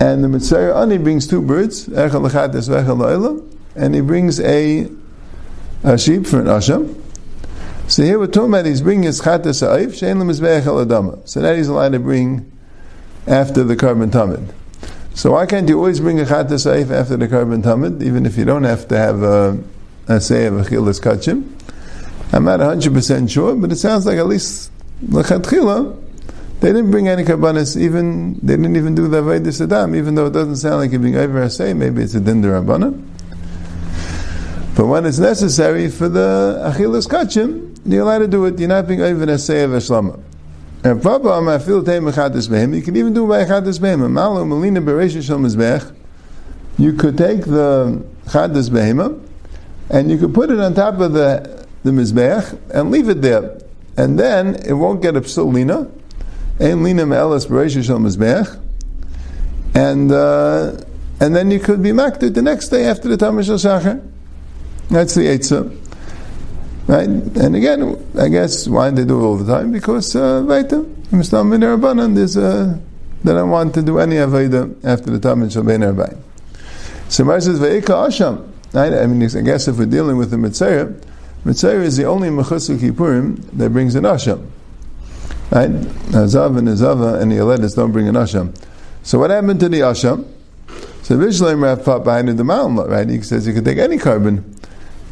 And 0.00 0.24
the 0.24 0.28
Mitzayra 0.28 0.74
Ani 0.82 0.98
brings 0.98 1.28
two 1.28 1.40
birds, 1.40 1.86
Echel 1.86 2.28
Chadas 2.28 2.68
Vechel 2.68 2.98
Ha'ila, 2.98 3.40
and 3.76 3.94
he 3.94 4.00
brings 4.00 4.40
a, 4.40 4.90
a 5.84 5.96
sheep 5.96 6.26
for 6.26 6.40
an 6.40 6.46
Asham. 6.46 7.00
So 7.86 8.02
here 8.02 8.18
we're 8.18 8.26
talking 8.26 8.48
about 8.48 8.66
he's 8.66 8.80
bringing 8.80 9.04
his 9.04 9.20
Chadas 9.20 9.64
Ha'if, 9.64 9.92
Shein 9.92 10.16
Echel 10.18 10.84
Adama. 10.84 11.26
So 11.28 11.40
that 11.40 11.56
he's 11.56 11.68
allowed 11.68 11.92
to 11.92 12.00
bring 12.00 12.50
after 13.28 13.62
the 13.62 13.76
korban 13.76 14.10
tamid. 14.10 14.52
So 15.14 15.32
why 15.32 15.46
can't 15.46 15.68
you 15.68 15.78
always 15.78 16.00
bring 16.00 16.18
a 16.18 16.24
Chatas 16.24 16.68
Ha'if 16.68 16.90
after 16.90 17.16
the 17.16 17.28
korban 17.28 17.62
tamid, 17.62 18.02
even 18.02 18.26
if 18.26 18.36
you 18.36 18.44
don't 18.44 18.64
have 18.64 18.88
to 18.88 18.96
have 18.98 19.22
a 19.22 19.62
say 20.20 20.46
of 20.46 20.54
Achilas 20.54 21.00
Kachim. 21.00 21.52
I'm 22.32 22.44
not 22.44 22.60
100% 22.60 23.30
sure, 23.30 23.54
but 23.54 23.72
it 23.72 23.76
sounds 23.76 24.06
like 24.06 24.18
at 24.18 24.26
least 24.26 24.70
Lechatchila, 25.04 26.02
they 26.60 26.68
didn't 26.68 26.90
bring 26.90 27.06
any 27.06 27.22
karbanis, 27.22 27.76
even, 27.76 28.34
they 28.42 28.56
didn't 28.56 28.76
even 28.76 28.94
do 28.94 29.08
the 29.08 29.22
Avodah 29.22 29.46
Saddam, 29.46 29.94
even 29.96 30.14
though 30.14 30.26
it 30.26 30.32
doesn't 30.32 30.56
sound 30.56 30.76
like 30.76 30.92
it 30.92 30.98
being 30.98 31.16
over 31.16 31.48
say, 31.48 31.74
maybe 31.74 32.02
it's 32.02 32.14
a 32.14 32.20
Dinder 32.20 32.60
Rabbana. 32.60 33.02
But 34.74 34.86
when 34.86 35.06
it's 35.06 35.18
necessary 35.18 35.90
for 35.90 36.08
the 36.08 36.72
Achilas 36.74 37.08
Kachim, 37.08 37.78
you're 37.84 38.02
allowed 38.02 38.18
to 38.18 38.28
do 38.28 38.44
it, 38.46 38.58
you're 38.58 38.68
not 38.68 38.88
being 38.88 39.02
over 39.02 39.38
say 39.38 39.62
of 39.62 39.70
Ashlama. 39.70 40.20
And 40.82 41.02
Papa, 41.02 41.28
I 41.28 41.58
feel 41.58 41.82
Behem, 41.82 42.74
you 42.74 42.82
can 42.82 42.96
even 42.96 43.12
do 43.12 43.26
by 43.26 43.44
Chadas 43.44 43.80
Behem. 43.80 44.10
Malo, 44.10 44.44
Melina, 44.44 44.80
Beresh, 44.80 45.20
Shal 45.22 45.92
you 46.78 46.92
could 46.92 47.18
take 47.18 47.40
the 47.40 48.04
Chadas 48.26 48.70
Behemah, 48.70 49.25
and 49.90 50.10
you 50.10 50.18
could 50.18 50.34
put 50.34 50.50
it 50.50 50.58
on 50.58 50.74
top 50.74 51.00
of 51.00 51.12
the, 51.12 51.66
the 51.84 51.90
Mizbeach 51.90 52.58
and 52.70 52.90
leave 52.90 53.08
it 53.08 53.22
there. 53.22 53.58
And 53.96 54.18
then 54.18 54.56
it 54.66 54.74
won't 54.74 55.00
get 55.00 55.16
a 55.16 55.20
psulina. 55.20 55.90
Ein 56.60 56.82
lina 56.82 57.06
me'elas 57.06 57.44
shel 57.44 57.98
Mizbeach. 57.98 58.60
And, 59.74 60.10
uh, 60.10 60.82
and 61.20 61.36
then 61.36 61.50
you 61.50 61.60
could 61.60 61.82
be 61.82 61.92
makted 61.92 62.34
the 62.34 62.42
next 62.42 62.68
day 62.68 62.86
after 62.86 63.08
the 63.08 63.16
Tamash 63.16 63.48
Shachar. 63.48 64.02
That's 64.90 65.14
the 65.14 65.22
Eitzah. 65.22 65.82
Right? 66.86 67.08
And 67.08 67.56
again, 67.56 67.96
I 68.18 68.28
guess 68.28 68.68
why 68.68 68.90
they 68.90 69.04
do 69.04 69.20
it 69.20 69.22
all 69.22 69.36
the 69.36 69.52
time? 69.52 69.72
Because, 69.72 70.14
uh, 70.14 70.42
right, 70.44 70.68
there's 70.68 72.36
a, 72.36 72.80
they 73.24 73.32
don't 73.32 73.50
want 73.50 73.74
to 73.74 73.82
do 73.82 73.98
any 73.98 74.16
Aveda 74.16 74.84
after 74.84 75.10
the 75.10 75.18
Tamash 75.18 75.56
Shabbat 75.56 76.16
So 77.08 77.24
Mar 77.24 77.40
says, 77.40 77.58
Ve'ika 77.58 78.08
Asham. 78.08 78.55
I 78.76 79.06
mean, 79.06 79.22
I 79.22 79.40
guess 79.40 79.68
if 79.68 79.78
we're 79.78 79.86
dealing 79.86 80.18
with 80.18 80.30
the 80.30 80.36
Mitzayah, 80.36 81.02
Mitzayah 81.44 81.82
is 81.82 81.96
the 81.96 82.04
only 82.04 82.28
Mechusuk 82.28 82.78
Kippurim 82.78 83.42
that 83.52 83.70
brings 83.70 83.94
an 83.94 84.04
Asham. 84.04 84.50
Right? 85.50 85.70
Azav 85.70 86.58
and 86.58 86.68
Azava 86.68 87.20
and 87.20 87.32
the 87.32 87.36
Aletis 87.36 87.76
don't 87.76 87.92
bring 87.92 88.08
an 88.08 88.16
Asham. 88.16 88.54
So 89.02 89.18
what 89.18 89.30
happened 89.30 89.60
to 89.60 89.68
the 89.68 89.80
Asham? 89.80 90.28
So 91.02 91.16
Vishleim 91.16 91.62
Rav 91.62 91.84
fought 91.84 92.02
behind 92.02 92.28
the 92.28 92.44
mountain, 92.44 92.84
right? 92.90 93.08
He 93.08 93.22
says 93.22 93.46
you 93.46 93.54
could 93.54 93.64
take 93.64 93.78
any 93.78 93.96
korban 93.96 94.42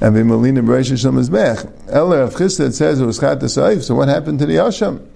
and 0.00 0.14
be 0.14 0.24
Melina 0.24 0.60
Beresh 0.60 0.90
Hashem 0.90 1.14
Mizbech. 1.14 1.88
Eller 1.88 2.22
of 2.22 2.34
Chisda 2.34 2.72
says 2.72 3.00
it 3.00 3.06
was 3.06 3.20
Chat 3.20 3.48
so 3.48 3.94
what 3.94 4.08
happened 4.08 4.40
to 4.40 4.46
the 4.46 4.56
Asham? 4.56 5.06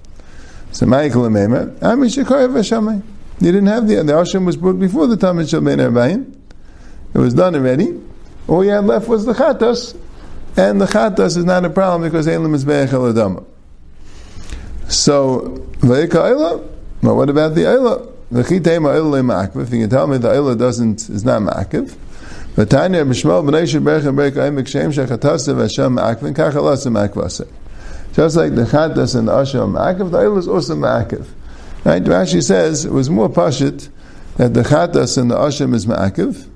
So 0.70 0.86
Michael 0.86 1.22
Amemer, 1.22 1.76
Amishikoyev 1.80 2.50
Hashamay. 2.50 3.02
You 3.40 3.52
didn't 3.52 3.66
have 3.66 3.88
the, 3.88 3.96
the 3.96 4.12
Asham 4.12 4.46
was 4.46 4.56
brought 4.56 4.78
before 4.78 5.06
the 5.06 5.16
Tamid 5.16 5.44
Shalbein 5.44 5.78
Erbaim. 5.78 6.32
It 7.12 7.18
was 7.18 7.34
done 7.34 7.56
already. 7.56 8.07
All 8.48 8.64
you 8.64 8.70
had 8.70 8.86
left 8.86 9.08
was 9.08 9.26
the 9.26 9.34
chatas, 9.34 9.94
and 10.56 10.80
the 10.80 10.86
chatas 10.86 11.36
is 11.36 11.44
not 11.44 11.66
a 11.66 11.70
problem 11.70 12.10
because 12.10 12.26
Elam 12.26 12.54
is 12.54 12.64
Be'echel 12.64 13.12
Adama. 13.12 13.44
So, 14.90 15.66
Vayika 15.80 16.08
Ayla? 16.08 16.66
Well, 17.02 17.16
what 17.16 17.28
about 17.28 17.54
the 17.54 17.62
Ayla? 17.62 18.10
The 18.30 18.42
Chitema 18.42 18.94
Ayla 18.96 19.22
Ma'akiv. 19.22 19.62
If 19.64 19.72
you 19.72 19.80
can 19.80 19.90
tell 19.90 20.06
me 20.06 20.16
the 20.16 20.28
Ayla 20.28 20.58
doesn't, 20.58 21.10
is 21.10 21.26
not 21.26 21.42
Ma'akiv. 21.42 21.94
V'tanya 22.54 23.06
b'shmal 23.06 23.44
b'nei 23.44 23.64
sheberch 23.64 24.06
and 24.06 24.16
berech 24.16 24.32
ayim 24.32 24.58
b'kshem 24.58 24.94
shechatasa 24.94 25.54
v'ashem 25.54 25.98
ma'akvin 25.98 26.34
kachalasa 26.34 26.90
ma'akvasa. 26.90 27.46
Just 28.14 28.36
like 28.36 28.54
the 28.54 28.62
chatas 28.62 29.14
and 29.14 29.28
the 29.28 29.32
asham 29.32 29.74
ma'akiv, 29.74 30.10
the 30.10 30.18
Ayla 30.18 30.38
is 30.38 30.48
also 30.48 30.74
ma'akiv. 30.74 31.26
Right? 31.84 32.02
Rashi 32.02 32.42
says 32.42 32.86
it 32.86 32.92
was 32.92 33.10
more 33.10 33.28
pashit 33.28 33.90
that 34.38 34.54
the 34.54 34.62
chatas 34.62 35.18
and 35.18 35.30
the 35.30 35.36
asham 35.36 35.74
is 35.74 35.84
ma'akiv 35.84 36.48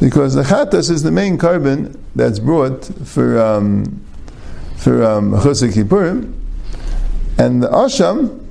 because 0.00 0.34
the 0.34 0.42
chatas 0.42 0.90
is 0.90 1.02
the 1.02 1.10
main 1.10 1.38
korban 1.38 1.98
that's 2.14 2.38
brought 2.38 2.84
for 3.06 3.40
um, 3.40 4.02
for 4.76 5.02
um, 5.04 5.32
Kippurim, 5.32 6.34
and 7.38 7.62
the 7.62 7.68
asham 7.68 8.44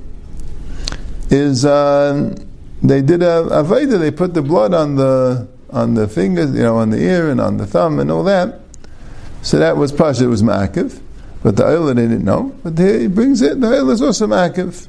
is 1.30 1.64
uh, 1.64 2.34
they 2.82 3.02
did 3.02 3.22
a 3.22 3.44
aveda. 3.44 3.98
They 3.98 4.10
put 4.10 4.34
the 4.34 4.42
blood 4.42 4.74
on 4.74 4.96
the 4.96 5.48
on 5.70 5.94
the 5.94 6.08
fingers, 6.08 6.54
you 6.54 6.62
know, 6.62 6.76
on 6.76 6.90
the 6.90 6.98
ear 6.98 7.30
and 7.30 7.40
on 7.40 7.56
the 7.56 7.66
thumb 7.66 7.98
and 7.98 8.10
all 8.10 8.24
that. 8.24 8.60
So 9.42 9.58
that 9.58 9.76
was 9.76 9.92
pasha. 9.92 10.24
It 10.24 10.28
was 10.28 10.42
ma'akiv, 10.42 11.00
but 11.42 11.56
the 11.56 11.66
oil 11.66 11.86
they 11.86 11.94
didn't 11.94 12.24
know. 12.24 12.54
But 12.62 12.78
he 12.78 13.06
brings 13.06 13.42
it. 13.42 13.60
The 13.60 13.68
oil 13.68 13.90
is 13.90 14.02
also 14.02 14.26
ma'akiv. 14.26 14.88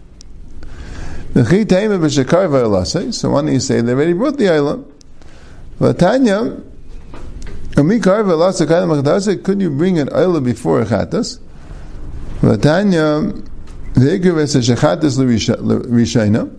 So 1.33 1.43
don't 3.31 3.47
you 3.47 3.59
say 3.59 3.81
they 3.81 3.91
already 3.91 4.13
brought 4.13 4.37
the 4.37 4.49
oil? 4.49 4.85
Vatanya, 5.79 6.63
could 9.43 9.61
you 9.61 9.69
bring 9.69 9.99
an 9.99 10.09
oil 10.13 10.41
before 10.41 10.81
a 10.81 10.85
chatas? 10.85 11.39
Vatanya, 12.39 13.47
the 13.93 14.19
Ikerva 14.19 14.47
says 14.49 14.67
shattas 14.67 15.17
l'rishaino. 15.19 16.55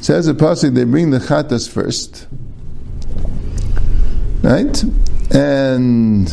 Says 0.00 0.26
the 0.26 0.34
pasuk 0.34 0.74
they 0.74 0.84
bring 0.84 1.10
the 1.10 1.18
chatas 1.18 1.68
first, 1.70 2.26
right? 4.42 4.82
And 5.32 6.28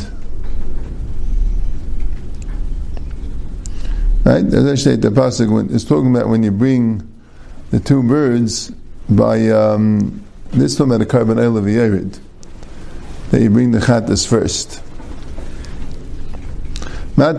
right, 4.26 4.44
as 4.46 4.66
I 4.66 4.76
say, 4.76 4.96
the 4.96 5.10
pasuk 5.10 5.70
is 5.72 5.86
talking 5.86 6.14
about 6.16 6.30
when 6.30 6.42
you 6.42 6.52
bring 6.52 7.08
the 7.70 7.80
two 7.80 8.02
birds 8.02 8.72
by 9.08 9.50
um, 9.50 10.26
this 10.52 10.76
time 10.76 10.92
at 10.92 11.02
a 11.02 11.06
korban 11.06 11.38
of 11.38 11.64
Yerid, 11.64 12.20
that 13.32 13.42
you 13.42 13.50
bring 13.50 13.72
the 13.72 13.80
chatas 13.80 14.28
first. 14.28 14.84
But 17.16 17.38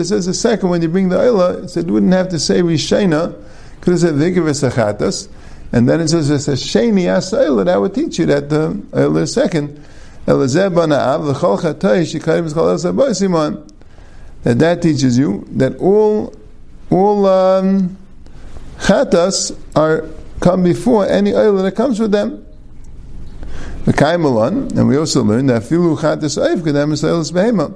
it 0.00 0.04
says 0.04 0.26
the 0.26 0.34
second 0.34 0.68
when 0.70 0.82
you 0.82 0.88
bring 0.88 1.08
the 1.10 1.16
oila, 1.16 1.64
it 1.64 1.68
said 1.68 1.86
you 1.86 1.92
wouldn't 1.92 2.12
have 2.12 2.28
to 2.30 2.38
say 2.38 2.62
rishena, 2.62 3.34
because 3.78 4.02
it 4.02 4.08
said 4.08 4.16
vikavus 4.16 4.70
achatas, 4.70 5.28
and 5.72 5.88
then 5.88 6.00
it 6.00 6.08
says 6.08 6.30
it's 6.30 6.48
a 6.48 6.52
sheni 6.52 7.04
asayla. 7.04 7.66
That 7.66 7.80
would 7.80 7.94
teach 7.94 8.18
you 8.18 8.26
that 8.26 8.48
the 8.48 8.72
oila 8.92 9.22
is 9.22 9.32
second. 9.32 9.80
That 10.26 10.36
that 14.58 14.82
teaches 14.82 15.18
you 15.18 15.46
that 15.50 15.76
all 15.78 16.34
all 16.90 17.26
um, 17.26 17.96
chatas 18.80 19.56
are 19.76 20.04
come 20.40 20.62
before 20.62 21.06
any 21.06 21.34
oil 21.34 21.54
that 21.56 21.72
comes 21.76 22.00
with 22.00 22.12
them. 22.12 22.46
And 23.86 24.88
we 24.88 24.96
also 24.96 25.22
learn 25.22 25.46
that 25.46 25.62
filu 25.62 25.98
chatas 25.98 26.38
oif 26.38 26.60
kadem 26.62 26.92
is 26.92 27.02
oilis 27.02 27.32
behema. 27.32 27.72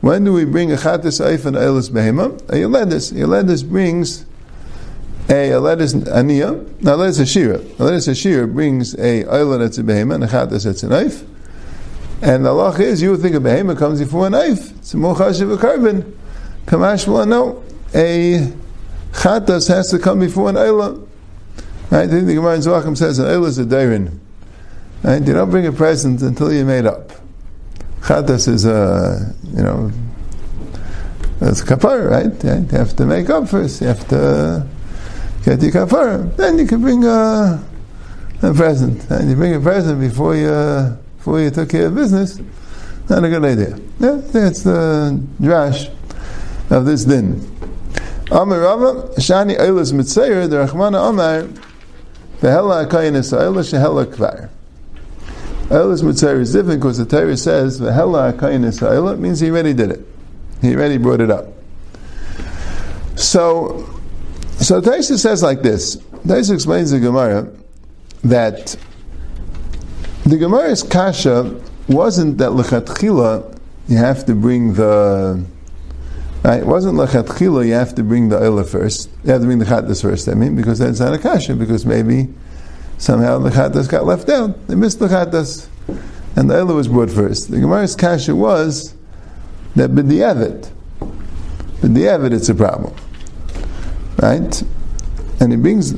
When 0.00 0.24
do 0.24 0.32
we 0.32 0.44
bring 0.44 0.72
a 0.72 0.76
chatas 0.76 1.20
oif 1.24 1.46
and 1.46 1.56
oilis 1.56 1.90
behema? 1.90 2.38
A 2.48 2.54
yeledis. 2.54 3.12
Yeledis 3.12 3.68
brings 3.68 4.24
a 5.28 5.50
yeledis 5.50 5.94
aniyah. 5.94 6.82
Now 6.82 6.94
let's 6.94 7.18
a 7.18 7.26
shira. 7.26 7.56
A 7.56 7.58
yeledis 7.58 8.08
a 8.08 8.14
shira 8.14 8.46
brings 8.46 8.94
a 8.98 9.24
oil 9.26 9.58
that's 9.58 9.78
a 9.78 9.82
behema 9.82 10.14
and 10.16 10.24
a 10.24 10.28
chatas 10.28 10.64
that's 10.64 10.82
an 10.82 10.90
oif. 10.90 11.24
And 12.20 12.44
the 12.44 12.52
law 12.52 12.72
is, 12.72 13.00
you 13.00 13.12
would 13.12 13.20
think 13.20 13.36
a 13.36 13.40
behema 13.40 13.78
comes 13.78 14.00
before 14.00 14.26
a 14.26 14.30
knife. 14.30 14.70
It's 14.78 14.92
a 14.94 14.96
mochash 14.96 15.40
of 15.40 15.50
a 15.50 15.56
korban. 15.56 16.14
Kamash 16.66 17.06
no. 17.26 17.62
A 17.94 18.52
chatas 19.12 19.68
has 19.68 19.90
to 19.90 19.98
come 19.98 20.20
before 20.20 20.48
an 20.48 20.56
Eilah. 20.56 21.06
Right? 21.90 22.06
The 22.06 22.20
Gemara 22.20 22.56
in 22.56 22.60
Zevachim 22.60 22.96
says 22.96 23.18
an 23.18 23.26
Eilah 23.26 23.46
is 23.46 23.58
a 23.58 23.64
dairin. 23.64 24.20
Right? 25.02 25.26
You 25.26 25.32
don't 25.32 25.50
bring 25.50 25.66
a 25.66 25.72
present 25.72 26.22
until 26.22 26.52
you're 26.52 26.64
made 26.64 26.86
up. 26.86 27.12
Chatas 28.00 28.48
is 28.48 28.64
a, 28.64 29.34
you 29.54 29.62
know, 29.62 29.90
it's 31.40 31.62
kapara, 31.62 32.10
right? 32.10 32.44
You 32.44 32.76
have 32.76 32.96
to 32.96 33.06
make 33.06 33.30
up 33.30 33.48
first. 33.48 33.80
You 33.80 33.88
have 33.88 34.08
to 34.08 34.66
get 35.44 35.62
your 35.62 35.70
kapara. 35.70 36.34
Then 36.36 36.58
you 36.58 36.66
can 36.66 36.80
bring 36.80 37.04
a, 37.04 37.64
a 38.42 38.54
present. 38.54 39.08
And 39.10 39.30
you 39.30 39.36
bring 39.36 39.54
a 39.54 39.60
present 39.60 40.00
before 40.00 40.34
you, 40.36 40.98
before 41.18 41.40
you 41.40 41.50
took 41.50 41.70
care 41.70 41.86
of 41.86 41.94
business. 41.94 42.40
Not 43.08 43.24
a 43.24 43.28
good 43.28 43.44
idea. 43.44 43.78
Yeah, 44.00 44.20
that's 44.32 44.62
the 44.62 45.22
drash 45.40 45.94
of 46.70 46.84
this 46.84 47.04
din. 47.04 47.40
Amar 48.30 48.60
Rava, 48.60 49.08
Shani 49.16 49.58
Eilis 49.58 49.92
Mitzayer, 49.92 50.48
the 50.48 50.56
Rachmana 50.56 51.08
Amar, 51.08 51.42
Behela 52.40 52.86
Akayin 52.86 53.16
Esa'ila 53.16 53.62
Shehela 53.62 54.04
Kvar. 54.04 54.50
Eilis 55.68 56.02
Mitzayer 56.02 56.40
is 56.40 56.52
different 56.52 56.80
because 56.80 56.98
the 56.98 57.06
Torah 57.06 57.36
says, 57.36 57.80
Behela 57.80 58.32
Akayin 58.34 58.66
Esa'ila, 58.66 59.14
it 59.14 59.18
means 59.18 59.40
he 59.40 59.50
already 59.50 59.72
did 59.72 59.90
it. 59.90 60.06
He 60.60 60.74
already 60.74 60.98
brought 60.98 61.20
it 61.20 61.30
up. 61.30 61.46
So, 63.16 63.88
so 64.58 64.80
Taisa 64.80 65.18
says 65.18 65.42
like 65.42 65.62
this. 65.62 65.96
Taisa 66.26 66.52
explains 66.52 66.90
the 66.90 67.00
Gemara 67.00 67.50
that 68.24 68.76
the 70.24 70.36
Gemara's 70.36 70.82
kasha 70.82 71.58
wasn't 71.88 72.36
that 72.38 72.50
lechatchila 72.50 73.58
you 73.88 73.96
have 73.96 74.26
to 74.26 74.34
bring 74.34 74.74
the 74.74 75.42
Right? 76.44 76.60
It 76.60 76.66
wasn't 76.66 76.96
lechatchila. 76.96 77.66
You 77.66 77.74
have 77.74 77.94
to 77.96 78.02
bring 78.02 78.28
the 78.28 78.38
oila 78.38 78.68
first. 78.68 79.10
You 79.24 79.32
have 79.32 79.40
to 79.40 79.46
bring 79.46 79.58
the 79.58 79.64
chattas 79.64 80.02
first. 80.02 80.28
I 80.28 80.34
mean, 80.34 80.56
because 80.56 80.78
that's 80.78 81.00
not 81.00 81.12
a 81.12 81.18
kasha. 81.18 81.54
Because 81.54 81.84
maybe 81.84 82.28
somehow 82.98 83.38
the 83.38 83.50
chattas 83.50 83.88
got 83.88 84.04
left 84.04 84.28
out. 84.28 84.66
They 84.68 84.74
missed 84.74 84.98
the 84.98 85.08
chattas, 85.08 85.68
and 86.36 86.50
the 86.50 86.54
oila 86.54 86.74
was 86.74 86.88
brought 86.88 87.10
first. 87.10 87.50
The 87.50 87.58
Gemara's 87.58 87.96
kasha 87.96 88.34
was 88.34 88.94
that 89.76 89.90
b'di'evet, 89.90 90.70
b'di'evet, 91.80 92.32
it's 92.32 92.48
a 92.48 92.54
problem, 92.54 92.94
right? 94.20 94.62
And 95.40 95.52
it 95.52 95.62
brings 95.62 95.92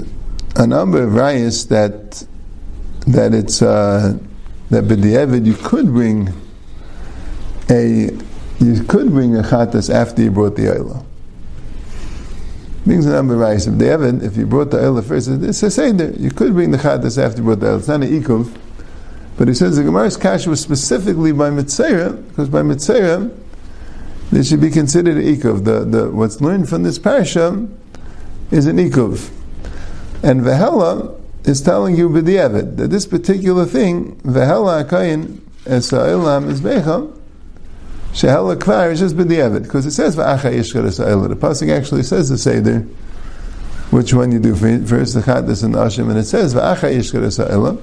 a 0.56 0.66
number 0.66 1.02
of 1.02 1.12
rayas 1.12 1.68
that 1.68 2.26
that 3.06 3.32
it's 3.32 3.62
uh, 3.62 4.18
that 4.70 4.84
b'di'evet 4.84 5.46
you 5.46 5.54
could 5.54 5.86
bring 5.86 6.28
a 7.70 8.10
you 8.60 8.84
could 8.84 9.10
bring 9.10 9.36
a 9.36 9.42
chatas 9.42 9.92
after 9.92 10.22
you 10.22 10.30
brought 10.30 10.54
the 10.54 10.62
oila. 10.62 11.04
Brings 12.84 13.06
a 13.06 13.10
number 13.10 13.34
of 13.34 13.40
rice. 13.40 13.66
If 13.66 13.74
they 13.78 13.86
haven't, 13.86 14.22
if 14.22 14.36
you 14.36 14.46
brought 14.46 14.70
the 14.70 14.78
oila 14.78 15.04
first, 15.04 15.28
it's 15.28 15.62
a 15.62 15.70
seder. 15.70 16.10
You 16.18 16.30
could 16.30 16.52
bring 16.52 16.70
the 16.70 16.78
chatas 16.78 17.22
after 17.22 17.38
you 17.38 17.44
brought 17.44 17.60
the 17.60 17.66
oila. 17.66 17.78
It's 17.78 17.88
not 17.88 18.02
an 18.02 18.22
ikuv. 18.22 18.56
But 19.38 19.48
he 19.48 19.54
says 19.54 19.76
the 19.76 19.84
Gemara's 19.84 20.18
kash 20.18 20.46
was 20.46 20.60
specifically 20.60 21.32
by 21.32 21.48
Mitzera, 21.48 22.28
because 22.28 22.50
by 22.50 22.60
Mitzera, 22.60 23.34
this 24.30 24.50
should 24.50 24.60
be 24.60 24.70
considered 24.70 25.16
an 25.16 25.22
ikuv. 25.22 25.64
The, 25.64 25.84
the, 25.84 26.10
what's 26.10 26.42
learned 26.42 26.68
from 26.68 26.82
this 26.82 26.98
parasha 26.98 27.66
is 28.50 28.66
an 28.66 28.76
ikuv. 28.76 29.30
And 30.22 30.42
Vehela 30.42 31.18
is 31.44 31.62
telling 31.62 31.96
you 31.96 32.10
b'di'evet 32.10 32.76
that 32.76 32.88
this 32.90 33.06
particular 33.06 33.64
thing, 33.64 34.16
Vehela 34.16 34.84
akayin 34.84 35.40
es 35.64 35.90
ha'olam 35.90 36.50
is 36.50 36.60
becham, 36.60 37.18
Shehela 38.12 38.56
Kvar 38.56 38.90
is 38.90 38.98
just 38.98 39.16
b'di'evet, 39.16 39.62
because 39.62 39.86
it 39.86 39.92
says 39.92 40.16
v'acha 40.16 40.52
yishkar 40.52 40.92
sa'ila. 40.92 41.28
The 41.28 41.36
pasuk 41.36 41.70
actually 41.76 42.02
says 42.02 42.28
the 42.28 42.36
seder, 42.36 42.80
which 43.90 44.12
one 44.12 44.32
you 44.32 44.40
do 44.40 44.54
first, 44.56 45.14
the 45.14 45.20
chattas 45.20 45.62
and 45.62 45.74
the 45.74 45.78
ashim, 45.78 46.10
and 46.10 46.18
it 46.18 46.24
says 46.24 46.54
v'acha 46.54 46.92
yishkar 46.92 47.32
sa'ila, 47.32 47.78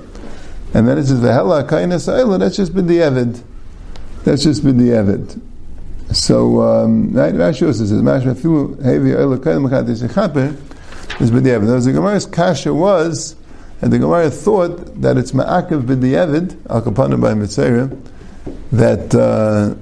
and 0.74 0.88
then 0.88 0.98
it 0.98 1.06
says 1.06 1.20
v'hela 1.22 1.68
kaina 1.68 1.98
sa'ila, 2.00 2.38
that's 2.40 2.58
just 2.58 2.74
b'di'evet. 2.74 3.42
That's 4.26 4.44
just 4.44 4.64
b'di'evet. 4.64 5.40
So, 6.12 6.62
um, 6.62 7.12
Rashi 7.12 7.66
also 7.66 7.86
says, 7.86 8.02
mashma 8.02 8.36
filu 8.36 8.76
hevi 8.78 9.16
oila 9.16 9.38
kaina 9.38 9.62
m'chattas 9.66 10.04
yechaper, 10.06 10.56
is. 11.22 11.32
Now, 11.32 11.80
the 11.80 11.92
Gemara's 11.94 12.26
kasha 12.26 12.74
was, 12.74 13.36
and 13.82 13.94
the 13.94 14.00
Gemara 14.00 14.30
thought 14.30 15.02
that 15.02 15.18
it's 15.18 15.32
ma'akiv 15.32 15.84
b'di'evet, 15.84 16.58
al 16.70 16.82
kapanim 16.82 17.22
by 17.22 17.34
Mitzayra, 17.34 17.98
that, 18.74 19.16
uh, 19.16 19.76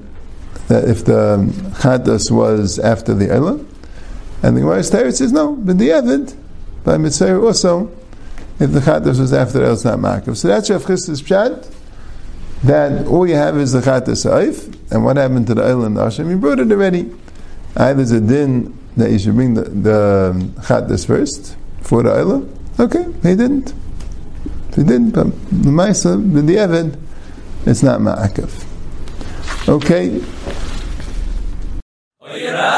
that 0.67 0.85
if 0.89 1.05
the 1.05 1.37
chadas 1.79 2.31
was 2.31 2.79
after 2.79 3.13
the 3.13 3.33
Elah, 3.33 3.63
and 4.43 4.57
the 4.57 4.61
Gemara 4.61 4.83
says 4.83 5.31
no, 5.31 5.53
but 5.53 5.77
the 5.77 5.89
Evid, 5.89 6.35
by 6.83 6.97
Mitzvah 6.97 7.39
also, 7.39 7.91
if 8.59 8.71
the 8.71 8.79
chadas 8.79 9.19
was 9.19 9.33
after 9.33 9.59
the 9.59 9.65
Elah, 9.65 9.73
it's 9.73 9.85
not 9.85 9.99
Makav. 9.99 10.35
So 10.37 10.47
that's 10.47 10.69
Rav 10.69 10.83
Chisda's 10.83 11.21
pshat, 11.21 11.71
that 12.63 13.05
all 13.07 13.27
you 13.27 13.35
have 13.35 13.57
is 13.57 13.73
the 13.73 13.81
chadas 13.81 14.25
Saif, 14.25 14.91
and 14.91 15.03
what 15.03 15.17
happened 15.17 15.47
to 15.47 15.53
the 15.53 15.61
the 15.61 16.03
Hashem? 16.03 16.29
You 16.29 16.37
brought 16.37 16.59
it 16.59 16.71
already. 16.71 17.11
Either 17.75 17.95
there's 17.95 18.11
a 18.11 18.21
din 18.21 18.77
that 18.95 19.11
you 19.11 19.19
should 19.19 19.35
bring 19.35 19.53
the, 19.53 19.63
the 19.63 20.51
chattas 20.61 21.05
first 21.05 21.57
for 21.81 22.01
the 22.01 22.09
Eilah. 22.09 22.49
Okay, 22.79 23.03
he 23.27 23.35
didn't. 23.35 23.73
He 24.75 24.83
didn't, 24.83 25.11
but 25.11 25.25
the 25.49 25.69
Maisa, 25.69 26.15
the 26.33 26.41
Diavad, 26.41 26.97
it's 27.65 27.83
not 27.83 28.01
Ma'akav. 28.01 28.65
Okay 29.67 30.21
yeah 32.35 32.74